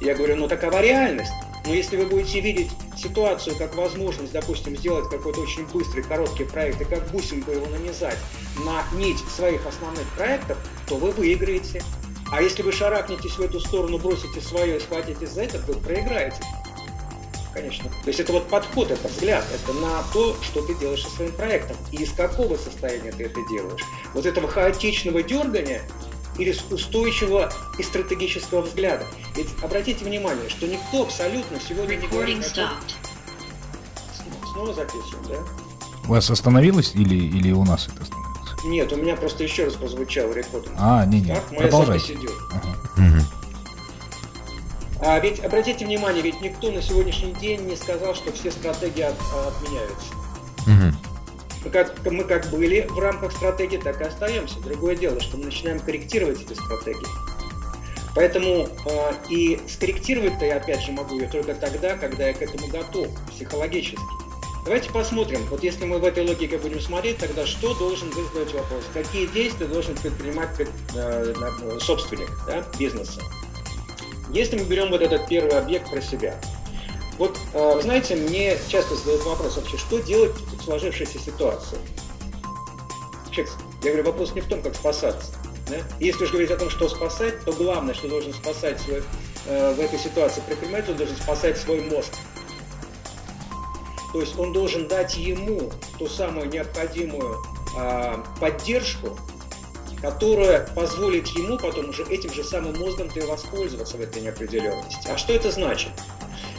Я 0.00 0.14
говорю, 0.14 0.36
ну 0.36 0.48
такова 0.48 0.80
реальность. 0.80 1.32
Но 1.66 1.72
если 1.72 1.96
вы 1.96 2.06
будете 2.06 2.40
видеть 2.40 2.70
ситуацию 2.96 3.56
как 3.56 3.74
возможность, 3.74 4.32
допустим, 4.32 4.76
сделать 4.76 5.08
какой-то 5.08 5.40
очень 5.40 5.66
быстрый, 5.66 6.02
короткий 6.02 6.44
проект 6.44 6.80
и 6.80 6.84
как 6.84 7.06
бусинку 7.10 7.52
его 7.52 7.66
нанизать 7.66 8.18
на 8.64 8.84
нить 8.98 9.18
своих 9.34 9.66
основных 9.66 10.06
проектов, 10.10 10.58
то 10.86 10.96
вы 10.96 11.10
выиграете. 11.10 11.82
А 12.30 12.42
если 12.42 12.62
вы 12.62 12.72
шарахнетесь 12.72 13.38
в 13.38 13.40
эту 13.40 13.60
сторону, 13.60 13.98
бросите 13.98 14.40
свое 14.40 14.76
и 14.76 14.80
схватитесь 14.80 15.30
за 15.30 15.42
это, 15.42 15.58
вы 15.60 15.74
проиграете. 15.74 16.36
Конечно. 17.54 17.88
То 17.88 18.08
есть 18.08 18.18
это 18.18 18.32
вот 18.32 18.48
подход, 18.48 18.90
это 18.90 19.06
взгляд, 19.06 19.44
это 19.54 19.72
на 19.74 20.02
то, 20.12 20.36
что 20.42 20.60
ты 20.62 20.74
делаешь 20.74 21.04
со 21.04 21.10
своим 21.10 21.32
проектом 21.32 21.76
и 21.92 22.02
из 22.02 22.12
какого 22.12 22.56
состояния 22.56 23.12
ты 23.12 23.24
это 23.24 23.40
делаешь. 23.48 23.80
Вот 24.12 24.26
этого 24.26 24.48
хаотичного 24.48 25.22
дергания 25.22 25.82
или 26.36 26.54
устойчивого 26.70 27.52
и 27.78 27.82
стратегического 27.84 28.62
взгляда. 28.62 29.06
Ведь 29.36 29.46
обратите 29.62 30.04
внимание, 30.04 30.48
что 30.48 30.66
никто 30.66 31.02
абсолютно 31.02 31.58
сегодня 31.66 31.94
не 31.94 32.08
говорит 32.08 32.44
о 32.44 32.54
том... 32.54 32.68
Снова 34.52 34.74
записываем, 34.74 35.24
да? 35.28 35.36
У 36.06 36.10
вас 36.10 36.28
остановилось 36.30 36.92
или, 36.94 37.14
или 37.14 37.52
у 37.52 37.64
нас 37.64 37.86
это 37.86 38.02
остановилось? 38.02 38.64
Нет, 38.64 38.92
у 38.92 38.96
меня 38.96 39.14
просто 39.14 39.44
еще 39.44 39.66
раз 39.66 39.74
прозвучал 39.74 40.32
рекординг. 40.32 40.74
А, 40.78 41.04
не, 41.06 41.20
не. 41.20 41.34
Так, 41.34 41.52
моя 41.52 41.70
запись 41.70 42.10
идет. 42.10 42.32
Ага. 42.50 43.24
А 45.00 45.18
ведь 45.18 45.40
обратите 45.44 45.84
внимание, 45.84 46.22
ведь 46.22 46.40
никто 46.40 46.70
на 46.70 46.80
сегодняшний 46.80 47.32
день 47.32 47.62
не 47.62 47.76
сказал, 47.76 48.14
что 48.14 48.32
все 48.32 48.50
стратегии 48.50 49.02
от, 49.02 49.16
отменяются. 49.46 50.12
Угу. 50.66 51.04
Мы 51.64 51.70
как, 51.70 52.10
мы 52.10 52.24
как 52.24 52.50
были 52.50 52.86
в 52.90 52.98
рамках 52.98 53.32
стратегии, 53.32 53.78
так 53.78 54.00
и 54.00 54.04
остаемся. 54.04 54.60
Другое 54.60 54.96
дело, 54.96 55.20
что 55.20 55.36
мы 55.36 55.46
начинаем 55.46 55.80
корректировать 55.80 56.42
эти 56.42 56.54
стратегии. 56.54 57.34
Поэтому 58.14 58.68
э, 58.86 59.12
и 59.28 59.60
скорректировать-то 59.66 60.44
я 60.44 60.56
опять 60.56 60.82
же 60.82 60.92
могу 60.92 61.18
ее 61.18 61.26
только 61.26 61.54
тогда, 61.54 61.96
когда 61.96 62.28
я 62.28 62.34
к 62.34 62.42
этому 62.42 62.68
готов 62.68 63.08
психологически. 63.30 63.98
Давайте 64.64 64.90
посмотрим, 64.90 65.44
вот 65.50 65.62
если 65.62 65.84
мы 65.84 65.98
в 65.98 66.04
этой 66.04 66.26
логике 66.26 66.56
будем 66.56 66.80
смотреть, 66.80 67.18
тогда 67.18 67.44
что 67.44 67.74
должен 67.74 68.08
вызвать 68.10 68.54
вопрос? 68.54 68.84
Какие 68.94 69.26
действия 69.26 69.66
должен 69.66 69.94
предпринимать 69.96 70.48
э, 70.94 71.34
собственник 71.80 72.30
да, 72.46 72.64
бизнеса? 72.78 73.20
Если 74.34 74.58
мы 74.58 74.64
берем 74.64 74.90
вот 74.90 75.00
этот 75.00 75.28
первый 75.28 75.56
объект 75.56 75.88
про 75.88 76.00
себя, 76.00 76.34
вот, 77.18 77.38
э, 77.52 77.80
знаете, 77.82 78.16
мне 78.16 78.58
часто 78.68 78.96
задают 78.96 79.24
вопрос 79.24 79.56
вообще, 79.56 79.78
что 79.78 79.98
делать 80.00 80.32
в 80.32 80.64
сложившейся 80.64 81.20
ситуации? 81.20 81.78
Я 83.36 83.44
говорю, 83.92 84.04
вопрос 84.04 84.34
не 84.34 84.40
в 84.40 84.48
том, 84.48 84.60
как 84.60 84.74
спасаться. 84.74 85.32
Да? 85.68 85.76
Если 86.00 86.24
уж 86.24 86.30
говорить 86.30 86.50
о 86.50 86.56
том, 86.56 86.68
что 86.68 86.88
спасать, 86.88 87.44
то 87.44 87.52
главное, 87.52 87.94
что 87.94 88.08
должен 88.08 88.34
спасать 88.34 88.80
свой, 88.80 89.04
э, 89.46 89.74
в 89.74 89.78
этой 89.78 90.00
ситуации 90.00 90.42
предприниматель, 90.44 90.94
должен 90.94 91.16
спасать 91.16 91.56
свой 91.56 91.82
мозг. 91.82 92.12
То 94.12 94.20
есть 94.20 94.36
он 94.36 94.52
должен 94.52 94.88
дать 94.88 95.16
ему 95.16 95.70
ту 95.96 96.08
самую 96.08 96.48
необходимую 96.48 97.36
э, 97.78 98.16
поддержку, 98.40 99.16
которая 100.04 100.66
позволит 100.74 101.26
ему 101.28 101.56
потом 101.56 101.88
уже 101.88 102.04
этим 102.10 102.30
же 102.30 102.44
самым 102.44 102.78
мозгом 102.78 103.08
ты 103.08 103.26
воспользоваться 103.26 103.96
в 103.96 104.02
этой 104.02 104.20
неопределенности. 104.20 105.08
А 105.08 105.16
что 105.16 105.32
это 105.32 105.50
значит? 105.50 105.92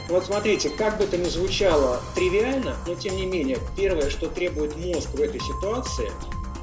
Вот 0.08 0.26
смотрите, 0.26 0.68
как 0.70 0.98
бы 0.98 1.04
это 1.04 1.16
ни 1.16 1.28
звучало 1.28 2.00
тривиально, 2.16 2.76
но 2.88 2.96
тем 2.96 3.14
не 3.14 3.24
менее, 3.24 3.58
первое, 3.76 4.10
что 4.10 4.26
требует 4.26 4.76
мозг 4.76 5.10
в 5.10 5.20
этой 5.20 5.40
ситуации, 5.40 6.10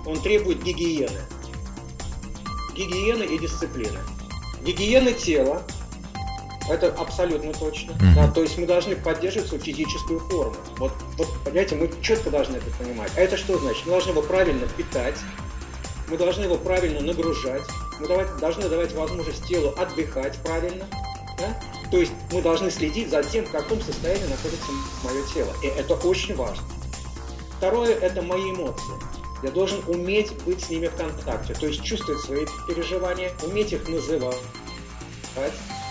он 0.05 0.19
требует 0.19 0.61
гигиены. 0.61 1.21
Гигиены 2.75 3.23
и 3.23 3.39
дисциплины. 3.39 3.99
Гигиена 4.65 5.13
тела, 5.13 5.63
это 6.69 6.87
абсолютно 6.87 7.53
точно. 7.53 7.91
Mm-hmm. 7.91 8.15
Да, 8.15 8.29
то 8.29 8.41
есть 8.41 8.57
мы 8.57 8.65
должны 8.65 8.97
поддерживать 8.97 9.47
свою 9.47 9.63
физическую 9.63 10.19
форму. 10.19 10.55
Вот, 10.77 10.91
вот, 11.17 11.29
понимаете, 11.45 11.75
мы 11.75 11.89
четко 12.01 12.29
должны 12.29 12.57
это 12.57 12.69
понимать. 12.77 13.11
А 13.15 13.21
это 13.21 13.37
что 13.37 13.57
значит? 13.57 13.85
Мы 13.85 13.91
должны 13.91 14.11
его 14.11 14.21
правильно 14.21 14.67
питать, 14.75 15.15
мы 16.07 16.17
должны 16.17 16.43
его 16.43 16.57
правильно 16.57 17.01
нагружать, 17.01 17.63
мы 17.99 18.07
давать, 18.07 18.37
должны 18.37 18.69
давать 18.69 18.93
возможность 18.93 19.45
телу 19.47 19.73
отдыхать 19.77 20.37
правильно. 20.43 20.85
Да? 21.37 21.59
То 21.91 21.97
есть 21.97 22.11
мы 22.31 22.41
должны 22.41 22.71
следить 22.71 23.09
за 23.09 23.23
тем, 23.23 23.45
в 23.45 23.51
каком 23.51 23.79
состоянии 23.81 24.25
находится 24.25 24.71
мое 25.03 25.23
тело. 25.33 25.53
И 25.63 25.67
это 25.67 25.95
очень 25.95 26.35
важно. 26.35 26.63
Второе– 27.57 27.95
это 28.01 28.21
мои 28.21 28.51
эмоции. 28.51 28.93
Я 29.43 29.51
должен 29.51 29.81
уметь 29.87 30.31
быть 30.43 30.63
с 30.63 30.69
ними 30.69 30.87
в 30.87 30.95
контакте, 30.95 31.53
то 31.53 31.67
есть 31.67 31.83
чувствовать 31.83 32.21
свои 32.21 32.45
переживания, 32.67 33.31
уметь 33.43 33.73
их 33.73 33.87
называть, 33.89 34.37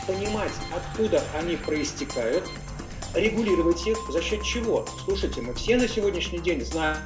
понимать, 0.07 0.53
откуда 0.75 1.23
они 1.35 1.57
проистекают, 1.57 2.49
регулировать 3.15 3.87
их 3.87 3.99
за 4.11 4.23
счет 4.23 4.43
чего? 4.43 4.87
Слушайте, 5.05 5.43
мы 5.43 5.55
все 5.55 5.77
на 5.77 5.87
сегодняшний 5.87 6.39
день 6.39 6.65
знаем 6.65 6.97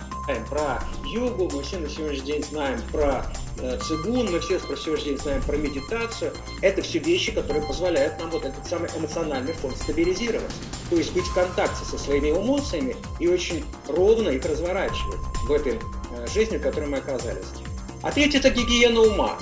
про 0.50 0.82
йогу, 1.04 1.50
мы 1.52 1.62
все 1.62 1.78
на 1.78 1.88
сегодняшний 1.88 2.26
день 2.26 2.42
знаем 2.42 2.80
про 2.92 3.24
Э, 3.58 3.78
цигун, 3.78 4.30
мы 4.30 4.40
все 4.40 4.58
про 4.58 4.76
сегодняшний 4.76 5.12
день 5.12 5.18
знаем 5.18 5.42
про 5.42 5.56
медитацию. 5.56 6.32
Это 6.60 6.82
все 6.82 6.98
вещи, 6.98 7.32
которые 7.32 7.64
позволяют 7.64 8.18
нам 8.20 8.30
вот 8.30 8.44
этот 8.44 8.66
самый 8.66 8.90
эмоциональный 8.94 9.54
фон 9.54 9.74
стабилизировать. 9.74 10.52
То 10.90 10.96
есть 10.96 11.12
быть 11.14 11.24
в 11.24 11.34
контакте 11.34 11.84
со 11.84 11.96
своими 11.96 12.30
эмоциями 12.30 12.96
и 13.18 13.28
очень 13.28 13.64
ровно 13.88 14.28
их 14.28 14.44
разворачивать 14.44 15.20
в 15.48 15.52
этой 15.52 15.74
э, 15.74 16.26
жизни, 16.34 16.58
в 16.58 16.62
которой 16.62 16.86
мы 16.86 16.98
оказались. 16.98 17.46
А 18.02 18.12
третье– 18.12 18.38
это 18.40 18.50
гигиена 18.50 19.00
ума. 19.00 19.38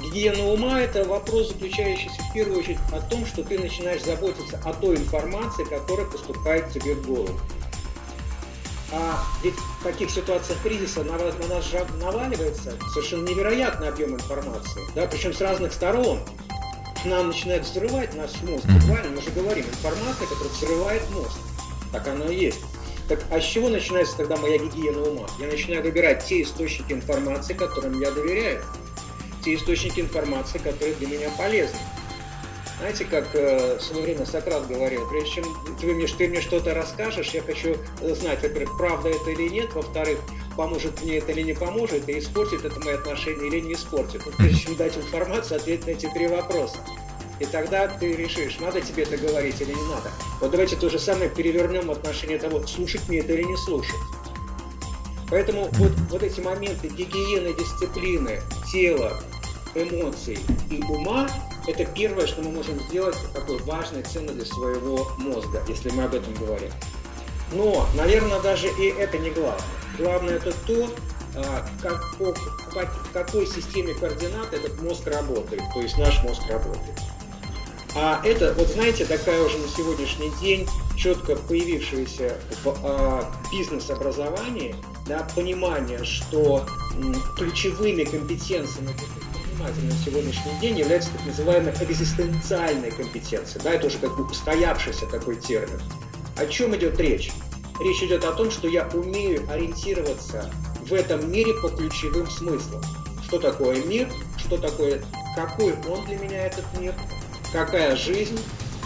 Гигиена 0.00 0.52
ума– 0.52 0.80
это 0.82 1.04
вопрос, 1.04 1.48
заключающийся 1.48 2.22
в 2.30 2.32
первую 2.32 2.60
очередь 2.60 2.78
о 2.92 3.00
том, 3.00 3.26
что 3.26 3.42
ты 3.42 3.58
начинаешь 3.58 4.04
заботиться 4.04 4.60
о 4.64 4.72
той 4.74 4.96
информации, 4.96 5.64
которая 5.64 6.06
поступает 6.06 6.70
тебе 6.72 6.94
в 6.94 7.04
голову. 7.04 7.36
А 8.92 9.24
ведь 9.42 9.54
в 9.54 9.84
таких 9.84 10.10
ситуациях 10.10 10.58
кризиса 10.62 11.02
на, 11.02 11.16
на 11.16 11.46
нас 11.48 11.64
же 11.64 11.84
наваливается 11.98 12.74
совершенно 12.92 13.26
невероятный 13.26 13.88
объем 13.88 14.14
информации, 14.14 14.82
да, 14.94 15.06
причем 15.06 15.32
с 15.32 15.40
разных 15.40 15.72
сторон. 15.72 16.20
Нам 17.04 17.28
начинает 17.28 17.64
взрывать 17.64 18.14
наш 18.14 18.30
мозг. 18.42 18.64
Буквально 18.64 19.16
мы 19.16 19.22
же 19.22 19.30
говорим, 19.30 19.64
информация, 19.64 20.26
которая 20.26 20.52
взрывает 20.52 21.10
мозг. 21.10 21.36
Так 21.90 22.06
оно 22.06 22.26
и 22.26 22.36
есть. 22.36 22.60
Так, 23.08 23.20
а 23.30 23.40
с 23.40 23.44
чего 23.44 23.68
начинается 23.68 24.16
тогда 24.16 24.36
моя 24.36 24.58
гигиена 24.58 25.02
ума? 25.02 25.26
Я 25.40 25.48
начинаю 25.48 25.82
выбирать 25.82 26.24
те 26.24 26.42
источники 26.42 26.92
информации, 26.92 27.54
которым 27.54 28.00
я 28.00 28.10
доверяю. 28.12 28.62
Те 29.44 29.56
источники 29.56 30.00
информации, 30.00 30.58
которые 30.58 30.94
для 30.94 31.08
меня 31.08 31.30
полезны. 31.36 31.78
Знаете, 32.82 33.04
как 33.04 33.28
э, 33.34 33.76
в 33.78 33.80
свое 33.80 34.02
время 34.02 34.26
Сократ 34.26 34.66
говорил, 34.66 35.08
прежде 35.08 35.30
чем 35.30 35.44
ты 35.80 35.86
мне, 35.86 36.04
ты 36.08 36.26
мне 36.26 36.40
что-то 36.40 36.74
расскажешь, 36.74 37.28
я 37.28 37.40
хочу 37.40 37.76
знать, 38.00 38.42
во-первых, 38.42 38.76
правда 38.76 39.08
это 39.08 39.30
или 39.30 39.48
нет, 39.50 39.72
во-вторых, 39.72 40.18
поможет 40.56 41.00
мне 41.00 41.18
это 41.18 41.30
или 41.30 41.42
не 41.42 41.52
поможет, 41.52 42.08
и 42.08 42.18
испортит 42.18 42.64
это 42.64 42.80
мои 42.80 42.94
отношения 42.94 43.46
или 43.46 43.60
не 43.60 43.74
испортит. 43.74 44.26
Вот, 44.26 44.36
прежде 44.36 44.62
чем 44.62 44.74
дать 44.74 44.96
информацию, 44.96 45.58
ответить 45.60 45.86
на 45.86 45.90
эти 45.90 46.06
три 46.06 46.26
вопроса. 46.26 46.78
И 47.38 47.44
тогда 47.44 47.86
ты 47.86 48.14
решишь, 48.14 48.58
надо 48.58 48.80
тебе 48.80 49.04
это 49.04 49.16
говорить 49.16 49.60
или 49.60 49.72
не 49.72 49.82
надо. 49.82 50.10
Вот 50.40 50.50
давайте 50.50 50.74
то 50.74 50.90
же 50.90 50.98
самое 50.98 51.30
перевернем 51.30 51.86
в 51.86 51.92
отношении 51.92 52.36
того, 52.36 52.66
слушать 52.66 53.08
мне 53.08 53.20
это 53.20 53.32
или 53.32 53.44
не 53.44 53.56
слушать. 53.58 53.94
Поэтому 55.30 55.68
вот, 55.74 55.92
вот 56.10 56.22
эти 56.24 56.40
моменты 56.40 56.88
гигиены, 56.88 57.54
дисциплины, 57.54 58.40
тела, 58.72 59.22
эмоций 59.76 60.40
и 60.68 60.82
ума– 60.82 61.28
это 61.66 61.84
первое, 61.84 62.26
что 62.26 62.42
мы 62.42 62.50
можем 62.50 62.80
сделать 62.88 63.16
такой 63.34 63.58
важной 63.58 64.02
ценной 64.02 64.34
для 64.34 64.44
своего 64.44 65.08
мозга, 65.18 65.62
если 65.68 65.90
мы 65.90 66.04
об 66.04 66.14
этом 66.14 66.34
говорим. 66.34 66.70
Но, 67.52 67.86
наверное, 67.94 68.40
даже 68.40 68.68
и 68.68 68.88
это 68.88 69.18
не 69.18 69.30
главное. 69.30 69.62
Главное 69.98 70.36
это 70.36 70.52
то, 70.66 70.88
а, 71.36 71.66
как, 71.80 72.16
по, 72.18 72.34
в 72.34 73.12
какой 73.12 73.46
системе 73.46 73.94
координат 73.94 74.52
этот 74.52 74.80
мозг 74.82 75.06
работает, 75.06 75.62
то 75.72 75.80
есть 75.80 75.96
наш 75.98 76.22
мозг 76.22 76.42
работает. 76.48 76.98
А 77.94 78.20
это, 78.24 78.54
вот 78.54 78.68
знаете, 78.68 79.04
такая 79.04 79.42
уже 79.42 79.58
на 79.58 79.68
сегодняшний 79.68 80.30
день 80.40 80.66
четко 80.96 81.36
появившаяся 81.36 82.38
в 82.64 82.74
а, 82.82 83.30
бизнес-образовании 83.50 84.74
да, 85.06 85.28
понимание, 85.34 86.02
что 86.04 86.64
м, 86.96 87.14
ключевыми 87.36 88.04
компетенциями 88.04 88.94
предпринимателя 89.62 89.84
на 89.84 90.04
сегодняшний 90.04 90.60
день 90.60 90.78
является 90.78 91.10
так 91.12 91.26
называемой 91.26 91.72
экзистенциальной 91.80 92.90
компетенцией. 92.90 93.62
Да, 93.62 93.72
это 93.72 93.86
уже 93.86 93.98
как 93.98 94.16
бы 94.16 94.24
устоявшийся 94.24 95.06
такой 95.06 95.36
термин. 95.36 95.80
О 96.36 96.46
чем 96.46 96.74
идет 96.76 96.98
речь? 96.98 97.32
Речь 97.80 98.02
идет 98.02 98.24
о 98.24 98.32
том, 98.32 98.50
что 98.50 98.68
я 98.68 98.88
умею 98.88 99.48
ориентироваться 99.50 100.52
в 100.86 100.92
этом 100.92 101.30
мире 101.30 101.52
по 101.62 101.68
ключевым 101.68 102.28
смыслам. 102.28 102.82
Что 103.26 103.38
такое 103.38 103.82
мир, 103.84 104.08
что 104.36 104.58
такое, 104.58 105.02
какой 105.34 105.74
он 105.88 106.04
для 106.06 106.18
меня 106.18 106.46
этот 106.46 106.64
мир, 106.78 106.94
какая 107.52 107.96
жизнь, 107.96 108.38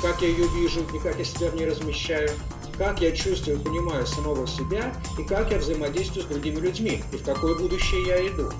как 0.02 0.20
я 0.22 0.28
ее 0.28 0.46
вижу 0.60 0.80
и 0.94 0.98
как 0.98 1.18
я 1.18 1.24
себя 1.24 1.50
в 1.50 1.56
ней 1.56 1.66
размещаю, 1.66 2.30
как 2.78 3.00
я 3.00 3.10
чувствую, 3.12 3.58
понимаю 3.60 4.06
самого 4.06 4.46
себя 4.46 4.92
и 5.18 5.24
как 5.24 5.50
я 5.50 5.58
взаимодействую 5.58 6.24
с 6.24 6.26
другими 6.26 6.56
людьми 6.56 7.02
и 7.12 7.16
в 7.16 7.22
какое 7.22 7.58
будущее 7.58 8.04
я 8.06 8.28
иду. 8.28 8.50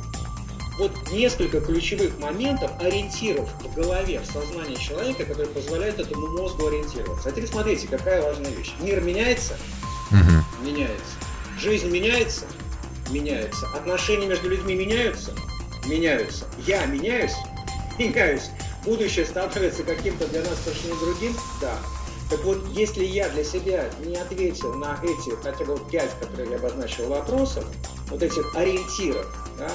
Вот 0.78 0.92
несколько 1.10 1.60
ключевых 1.60 2.18
моментов, 2.18 2.70
ориентиров 2.80 3.48
в 3.62 3.74
голове, 3.74 4.20
в 4.20 4.26
сознании 4.26 4.76
человека, 4.76 5.24
которые 5.24 5.48
позволяют 5.48 5.98
этому 5.98 6.26
мозгу 6.28 6.66
ориентироваться. 6.66 7.28
А 7.28 7.32
теперь 7.32 7.48
смотрите, 7.48 7.88
какая 7.88 8.20
важная 8.22 8.50
вещь. 8.50 8.74
Мир 8.80 9.00
меняется? 9.00 9.56
Угу. 10.10 10.66
Меняется. 10.66 11.14
Жизнь 11.58 11.88
меняется? 11.88 12.44
Меняется. 13.10 13.66
Отношения 13.74 14.26
между 14.26 14.50
людьми 14.50 14.74
меняются? 14.74 15.32
Меняются. 15.86 16.44
Я 16.66 16.84
меняюсь? 16.86 17.34
Меняюсь. 17.98 18.50
Будущее 18.84 19.24
становится 19.24 19.82
каким-то 19.82 20.28
для 20.28 20.42
нас 20.42 20.60
совершенно 20.62 21.00
другим? 21.00 21.34
Да. 21.60 21.78
Так 22.28 22.42
вот, 22.44 22.58
если 22.72 23.04
я 23.04 23.28
для 23.28 23.44
себя 23.44 23.88
не 24.04 24.16
ответил 24.16 24.74
на 24.74 24.98
эти, 25.02 25.34
хотя 25.42 25.64
бы 25.64 25.78
пять, 25.90 26.10
которые 26.20 26.50
я 26.50 26.56
обозначил 26.56 27.08
вопросов, 27.08 27.64
вот 28.10 28.22
этих 28.22 28.54
ориентиров, 28.54 29.26
да, 29.58 29.70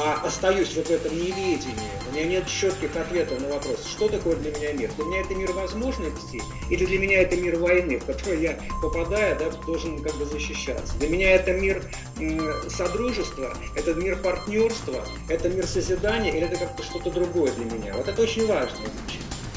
а 0.00 0.20
остаюсь 0.24 0.74
вот 0.76 0.86
в 0.86 0.90
этом 0.90 1.14
неведении, 1.14 1.90
у 2.08 2.14
меня 2.14 2.24
нет 2.24 2.46
четких 2.46 2.94
ответов 2.96 3.40
на 3.40 3.48
вопрос, 3.48 3.84
что 3.86 4.08
такое 4.08 4.36
для 4.36 4.50
меня 4.52 4.72
мир. 4.72 4.90
Для 4.96 5.04
меня 5.04 5.20
это 5.20 5.34
мир 5.34 5.52
возможностей, 5.52 6.42
или 6.70 6.84
для 6.86 6.98
меня 6.98 7.22
это 7.22 7.36
мир 7.36 7.56
войны, 7.58 7.98
в 7.98 8.04
который 8.04 8.40
я, 8.40 8.58
попадая, 8.82 9.38
да, 9.38 9.50
должен 9.66 10.02
как 10.02 10.14
бы 10.14 10.24
защищаться. 10.24 10.94
Для 10.98 11.08
меня 11.08 11.32
это 11.32 11.52
мир 11.52 11.82
содружества, 12.68 13.56
это 13.74 13.94
мир 13.94 14.16
партнерства, 14.16 15.04
это 15.28 15.48
мир 15.48 15.66
созидания, 15.66 16.30
или 16.30 16.46
это 16.46 16.56
как-то 16.56 16.82
что-то 16.82 17.10
другое 17.10 17.52
для 17.52 17.64
меня. 17.64 17.94
Вот 17.94 18.08
это 18.08 18.22
очень 18.22 18.42
вещь. 18.42 18.70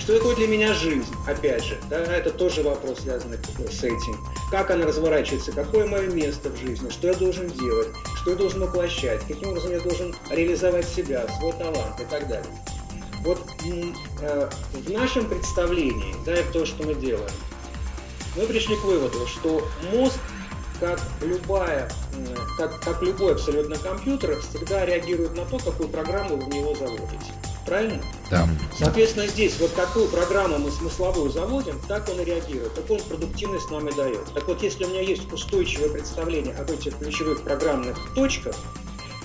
Что 0.01 0.17
такое 0.17 0.35
для 0.35 0.47
меня 0.47 0.73
жизнь? 0.73 1.05
Опять 1.27 1.63
же, 1.63 1.77
да, 1.87 1.99
это 1.99 2.31
тоже 2.31 2.63
вопрос, 2.63 3.01
связанный 3.01 3.37
с 3.69 3.83
этим. 3.83 4.17
Как 4.49 4.71
она 4.71 4.87
разворачивается, 4.87 5.51
какое 5.51 5.85
мое 5.85 6.09
место 6.09 6.49
в 6.49 6.57
жизни, 6.57 6.89
что 6.89 7.09
я 7.09 7.13
должен 7.13 7.47
делать, 7.49 7.89
что 8.19 8.31
я 8.31 8.35
должен 8.35 8.61
воплощать, 8.61 9.21
каким 9.27 9.49
образом 9.49 9.71
я 9.71 9.79
должен 9.79 10.15
реализовать 10.31 10.87
себя, 10.87 11.27
свой 11.37 11.53
талант 11.53 12.01
и 12.01 12.05
так 12.05 12.27
далее. 12.27 12.51
Вот 13.23 13.39
э, 13.63 14.49
в 14.73 14.89
нашем 14.91 15.29
представлении, 15.29 16.15
да, 16.25 16.33
и 16.33 16.51
то, 16.51 16.65
что 16.65 16.83
мы 16.83 16.95
делаем, 16.95 17.29
мы 18.35 18.47
пришли 18.47 18.75
к 18.77 18.83
выводу, 18.83 19.27
что 19.27 19.67
мозг, 19.93 20.17
как, 20.79 20.99
любая, 21.21 21.87
как, 22.57 22.81
как 22.81 23.03
любой 23.03 23.33
абсолютно 23.33 23.77
компьютер, 23.77 24.41
всегда 24.41 24.83
реагирует 24.83 25.37
на 25.37 25.45
то, 25.45 25.59
какую 25.59 25.89
программу 25.89 26.37
вы 26.37 26.45
в 26.45 26.49
него 26.49 26.73
заводите. 26.73 27.50
Правильно? 27.71 28.03
Да. 28.29 28.49
Соответственно, 28.77 29.27
здесь 29.27 29.57
вот 29.57 29.71
какую 29.71 30.09
программу 30.09 30.57
мы 30.57 30.69
смысловую 30.71 31.31
заводим, 31.31 31.79
так 31.87 32.09
он 32.09 32.19
и 32.19 32.25
реагирует, 32.25 32.73
такую 32.73 32.99
продуктивность 32.99 33.71
нам 33.71 33.87
и 33.87 33.95
дает. 33.95 34.25
Так 34.33 34.45
вот, 34.49 34.61
если 34.61 34.83
у 34.83 34.89
меня 34.89 34.99
есть 34.99 35.31
устойчивое 35.31 35.87
представление 35.87 36.53
об 36.55 36.69
этих 36.69 36.97
ключевых 36.97 37.43
программных 37.43 37.97
точках, 38.13 38.57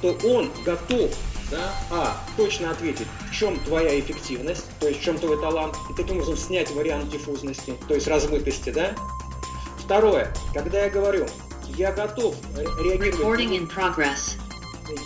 то 0.01 0.17
он 0.29 0.53
готов 0.65 1.11
да, 1.51 1.73
а, 1.91 2.17
точно 2.37 2.71
ответить, 2.71 3.09
в 3.29 3.35
чем 3.35 3.59
твоя 3.65 3.99
эффективность, 3.99 4.67
то 4.79 4.87
есть 4.87 5.01
в 5.01 5.03
чем 5.03 5.19
твой 5.19 5.41
талант, 5.41 5.75
и 5.91 5.95
таким 5.95 6.19
образом 6.19 6.37
снять 6.37 6.71
вариант 6.71 7.11
диффузности, 7.11 7.75
то 7.89 7.95
есть 7.95 8.07
размытости, 8.07 8.71
да. 8.71 8.95
Второе, 9.85 10.33
когда 10.55 10.85
я 10.85 10.89
говорю, 10.89 11.27
я 11.77 11.91
готов 11.91 12.37
реагировать 12.57 13.17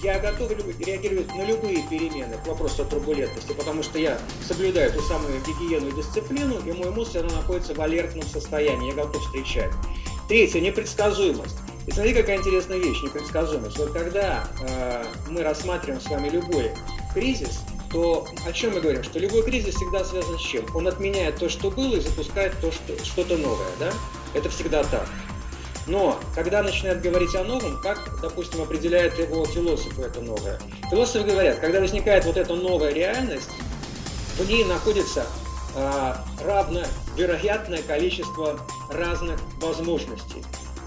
я 0.02 0.18
готов 0.18 0.50
реагировать 0.50 1.34
на 1.34 1.44
любые 1.44 1.82
перемены 1.88 2.36
к 2.42 2.46
вопросу 2.46 2.82
о 2.82 2.84
турбулентности, 2.84 3.52
потому 3.52 3.82
что 3.82 3.98
я 3.98 4.18
соблюдаю 4.46 4.92
ту 4.92 5.00
самую 5.02 5.40
гигиену 5.40 5.88
и 5.88 5.92
дисциплину, 5.92 6.58
и 6.66 6.72
мой 6.72 6.90
мозг 6.90 7.10
всегда 7.10 7.34
находится 7.34 7.74
в 7.74 7.80
алертном 7.80 8.24
состоянии, 8.24 8.90
я 8.90 8.94
готов 8.94 9.22
встречать. 9.24 9.72
Третье, 10.28 10.60
непредсказуемость. 10.60 11.56
И 11.86 11.92
смотри, 11.92 12.14
какая 12.14 12.38
интересная 12.38 12.78
вещь, 12.78 13.02
непредсказуемость. 13.02 13.78
Вот 13.78 13.92
когда 13.92 14.44
э, 14.60 15.04
мы 15.28 15.42
рассматриваем 15.42 16.00
с 16.00 16.06
вами 16.06 16.28
любой 16.28 16.70
кризис, 17.14 17.60
то 17.90 18.26
о 18.46 18.52
чем 18.52 18.74
мы 18.74 18.80
говорим? 18.80 19.02
Что 19.02 19.18
любой 19.18 19.42
кризис 19.42 19.74
всегда 19.74 20.04
связан 20.04 20.38
с 20.38 20.42
чем? 20.42 20.64
Он 20.74 20.86
отменяет 20.86 21.36
то, 21.36 21.48
что 21.48 21.70
было, 21.70 21.96
и 21.96 22.00
запускает 22.00 22.54
то, 22.60 22.70
что, 22.70 23.04
что-то 23.04 23.36
новое. 23.36 23.66
Да? 23.78 23.92
Это 24.34 24.48
всегда 24.48 24.84
так. 24.84 25.08
Но 25.90 26.20
когда 26.36 26.62
начинают 26.62 27.02
говорить 27.02 27.34
о 27.34 27.42
новом, 27.42 27.80
как, 27.82 28.20
допустим, 28.22 28.62
определяет 28.62 29.18
его 29.18 29.44
философы 29.44 30.02
это 30.02 30.20
новое? 30.20 30.56
Философы 30.88 31.26
говорят, 31.26 31.58
когда 31.58 31.80
возникает 31.80 32.24
вот 32.24 32.36
эта 32.36 32.54
новая 32.54 32.92
реальность, 32.92 33.50
в 34.38 34.48
ней 34.48 34.64
находится 34.64 35.26
э, 35.74 36.14
равновероятное 36.44 37.82
количество 37.82 38.60
разных 38.88 39.40
возможностей. 39.60 40.44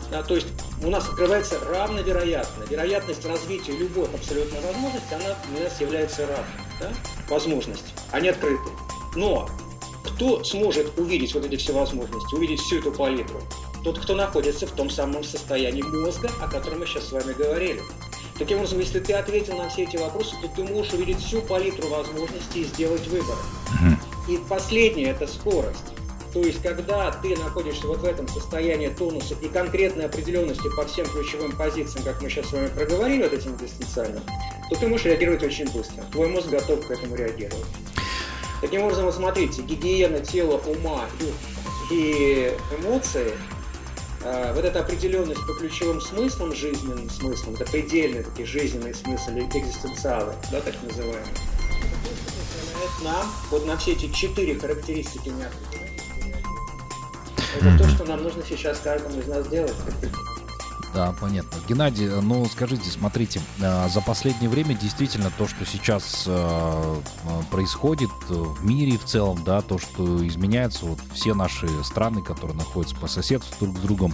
Да, 0.10 0.24
то 0.24 0.36
есть 0.36 0.48
у 0.82 0.90
нас 0.90 1.06
открывается 1.06 1.60
равновероятно. 1.60 2.64
Вероятность 2.70 3.26
развития 3.26 3.74
любой 3.74 4.06
абсолютной 4.06 4.62
возможности, 4.62 5.14
она 5.14 5.36
у 5.54 5.64
нас 5.64 5.82
является 5.82 6.22
равной. 6.22 6.46
Да? 6.80 6.90
Возможности. 7.28 7.92
Они 8.12 8.30
открыты. 8.30 8.70
Но 9.18 9.50
кто 10.06 10.46
сможет 10.46 10.98
увидеть 10.98 11.34
вот 11.34 11.46
эти 11.46 11.58
все 11.58 11.74
возможности, 11.74 12.36
увидеть 12.36 12.62
всю 12.62 12.80
эту 12.80 12.94
палитру? 12.94 13.42
Тот, 13.84 14.00
кто 14.00 14.16
находится 14.16 14.66
в 14.66 14.72
том 14.72 14.90
самом 14.90 15.24
состоянии 15.24 15.82
мозга, 15.82 16.32
о 16.42 16.48
котором 16.48 16.80
мы 16.80 16.86
сейчас 16.86 17.08
с 17.08 17.12
вами 17.12 17.34
говорили. 17.34 17.82
Таким 18.40 18.58
образом, 18.58 18.80
если 18.80 19.00
ты 19.00 19.14
ответил 19.14 19.58
на 19.58 19.70
все 19.70 19.84
эти 19.84 19.98
вопросы, 19.98 20.36
то 20.42 20.48
ты 20.48 20.64
можешь 20.64 20.94
увидеть 20.94 21.20
всю 21.20 21.42
палитру 21.42 21.88
возможностей 21.90 22.62
и 22.62 22.64
сделать 22.64 23.06
выбор. 23.08 23.36
И 24.28 24.40
последнее– 24.50 25.10
это 25.10 25.28
скорость. 25.28 25.94
То 26.34 26.40
есть, 26.40 26.64
когда 26.64 27.12
ты 27.12 27.38
находишься 27.38 27.86
вот 27.86 28.00
в 28.00 28.06
этом 28.06 28.28
состоянии 28.28 28.88
тонуса 28.88 29.36
и 29.40 29.48
конкретной 29.50 30.06
определенности 30.06 30.68
по 30.76 30.84
всем 30.86 31.06
ключевым 31.06 31.56
позициям, 31.56 32.04
как 32.04 32.22
мы 32.24 32.30
сейчас 32.30 32.48
с 32.48 32.54
вами 32.54 32.70
проговорили, 32.70 33.24
вот 33.24 33.34
этим 33.34 33.56
дистанциально, 33.56 34.20
то 34.70 34.76
ты 34.76 34.88
можешь 34.88 35.06
реагировать 35.06 35.44
очень 35.44 35.70
быстро. 35.72 36.04
Твой 36.12 36.30
мозг 36.30 36.48
готов 36.48 36.88
к 36.88 36.90
этому 36.90 37.16
реагировать. 37.16 37.66
Таким 38.62 38.82
образом, 38.82 39.06
вот 39.06 39.14
смотрите, 39.14 39.62
гигиена 39.62 40.22
тела, 40.22 40.60
ума 40.66 41.06
и 41.92 42.52
эмоции 42.80 43.34
вот 44.24 44.64
эта 44.64 44.80
определенность 44.80 45.46
по 45.46 45.54
ключевым 45.54 46.00
смыслам, 46.00 46.54
жизненным 46.54 47.10
смыслам, 47.10 47.56
это 47.56 47.66
предельный 47.66 48.24
такие 48.24 48.48
жизненный 48.48 48.94
смысл, 48.94 49.32
экзистенциалы, 49.32 50.34
да, 50.52 50.62
так 50.62 50.76
называемые, 50.84 51.24
позволяет 52.84 53.04
нам 53.04 53.32
вот 53.52 53.66
на 53.66 53.78
все 53.78 53.94
эти 53.94 54.12
четыре 54.14 54.56
характеристики 54.60 55.30
неопределенности. 55.30 55.74
Это 57.60 57.78
то, 57.78 57.88
что 57.90 58.06
нам 58.06 58.24
нужно 58.24 58.44
сейчас 58.48 58.80
каждому 58.80 59.20
из 59.20 59.28
нас 59.28 59.48
делать. 59.48 59.76
Да, 60.94 61.14
понятно. 61.20 61.58
Геннадий, 61.68 62.08
ну 62.08 62.46
скажите, 62.46 62.90
смотрите, 62.92 63.42
э, 63.60 63.90
за 63.90 64.02
последнее 64.02 64.50
время 64.50 64.76
действительно 64.76 65.32
то, 65.36 65.48
что 65.48 65.66
сейчас 65.66 66.26
э, 66.28 66.32
э, 66.32 67.42
происходит 67.50 68.12
в 68.30 68.64
мире 68.64 69.00
в 69.00 69.06
целом, 69.06 69.44
да, 69.44 69.62
то, 69.62 69.80
что 69.80 70.26
изменяется, 70.28 70.86
вот 70.86 71.00
все 71.14 71.34
наши 71.34 71.68
страны, 71.84 72.22
которые 72.22 72.56
находятся 72.56 72.96
по 72.96 73.08
соседству 73.08 73.66
друг 73.66 73.78
с 73.78 73.82
другом, 73.82 74.14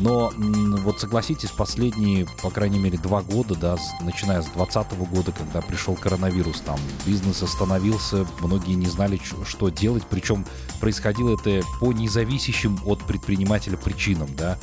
но 0.00 0.32
вот 0.36 0.98
согласитесь, 0.98 1.50
последние, 1.50 2.26
по 2.42 2.50
крайней 2.50 2.78
мере, 2.78 2.96
два 2.96 3.20
года, 3.20 3.54
да, 3.54 3.76
начиная 4.00 4.40
с 4.40 4.46
2020 4.46 4.98
года, 5.10 5.30
когда 5.30 5.60
пришел 5.60 5.94
коронавирус, 5.94 6.62
там 6.62 6.80
бизнес 7.06 7.42
остановился, 7.42 8.26
многие 8.40 8.74
не 8.74 8.86
знали, 8.86 9.20
что 9.46 9.68
делать, 9.68 10.04
причем 10.08 10.46
происходило 10.80 11.36
это 11.38 11.60
по 11.80 11.92
независящим 11.92 12.80
от 12.86 13.04
предпринимателя 13.04 13.76
причинам, 13.76 14.28
да 14.36 14.58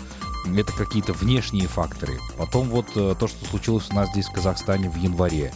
это 0.56 0.74
какие-то 0.74 1.14
внешние 1.14 1.68
факторы. 1.68 2.20
Потом 2.38 2.70
вот 2.70 2.88
э, 2.96 3.16
то, 3.20 3.28
что 3.28 3.46
случилось 3.46 3.90
у 3.92 3.96
нас 3.96 4.10
здесь 4.10 4.28
в 4.28 4.34
Казахстане 4.34 4.90
в 4.90 4.98
январе. 4.98 5.54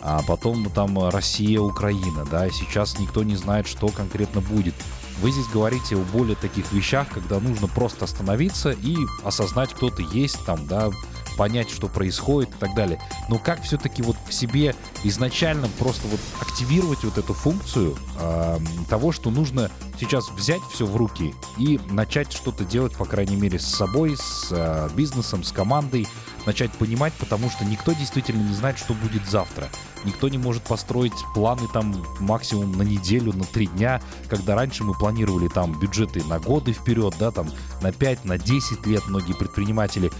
А 0.00 0.22
потом 0.26 0.68
там 0.70 1.08
Россия, 1.08 1.60
Украина, 1.60 2.26
да, 2.30 2.46
и 2.46 2.50
сейчас 2.50 2.98
никто 2.98 3.22
не 3.22 3.36
знает, 3.36 3.66
что 3.66 3.88
конкретно 3.88 4.42
будет. 4.42 4.74
Вы 5.22 5.30
здесь 5.30 5.46
говорите 5.46 5.96
о 5.96 6.04
более 6.12 6.36
таких 6.36 6.70
вещах, 6.72 7.08
когда 7.08 7.40
нужно 7.40 7.68
просто 7.68 8.04
остановиться 8.04 8.72
и 8.72 8.96
осознать, 9.22 9.72
кто 9.72 9.88
ты 9.88 10.04
есть, 10.12 10.44
там, 10.44 10.66
да, 10.66 10.90
понять, 11.36 11.70
что 11.70 11.88
происходит 11.88 12.50
и 12.50 12.58
так 12.58 12.74
далее. 12.74 13.00
Но 13.28 13.38
как 13.38 13.62
все-таки 13.62 14.02
вот 14.02 14.16
в 14.28 14.32
себе 14.32 14.74
изначально 15.02 15.68
просто 15.78 16.06
вот 16.08 16.20
активировать 16.40 17.04
вот 17.04 17.18
эту 17.18 17.34
функцию 17.34 17.96
э, 18.18 18.58
того, 18.88 19.12
что 19.12 19.30
нужно 19.30 19.70
сейчас 19.98 20.30
взять 20.30 20.62
все 20.72 20.86
в 20.86 20.96
руки 20.96 21.34
и 21.58 21.80
начать 21.90 22.32
что-то 22.32 22.64
делать, 22.64 22.94
по 22.96 23.04
крайней 23.04 23.36
мере, 23.36 23.58
с 23.58 23.66
собой, 23.66 24.16
с 24.16 24.48
э, 24.50 24.88
бизнесом, 24.94 25.44
с 25.44 25.52
командой, 25.52 26.06
начать 26.46 26.72
понимать, 26.72 27.12
потому 27.14 27.50
что 27.50 27.64
никто 27.64 27.92
действительно 27.92 28.42
не 28.42 28.54
знает, 28.54 28.78
что 28.78 28.94
будет 28.94 29.26
завтра. 29.28 29.68
Никто 30.04 30.28
не 30.28 30.38
может 30.38 30.62
построить 30.62 31.12
планы 31.34 31.68
там 31.72 31.94
максимум 32.20 32.72
на 32.72 32.82
неделю, 32.82 33.32
на 33.32 33.44
три 33.44 33.66
дня, 33.66 34.00
когда 34.28 34.54
раньше 34.54 34.84
мы 34.84 34.94
планировали 34.94 35.48
там 35.48 35.78
бюджеты 35.78 36.22
на 36.24 36.38
годы 36.38 36.72
вперед, 36.72 37.14
да, 37.18 37.30
там 37.30 37.50
на 37.82 37.92
5, 37.92 38.24
на 38.24 38.38
10 38.38 38.86
лет 38.86 39.06
многие 39.06 39.34
предприниматели 39.34 40.10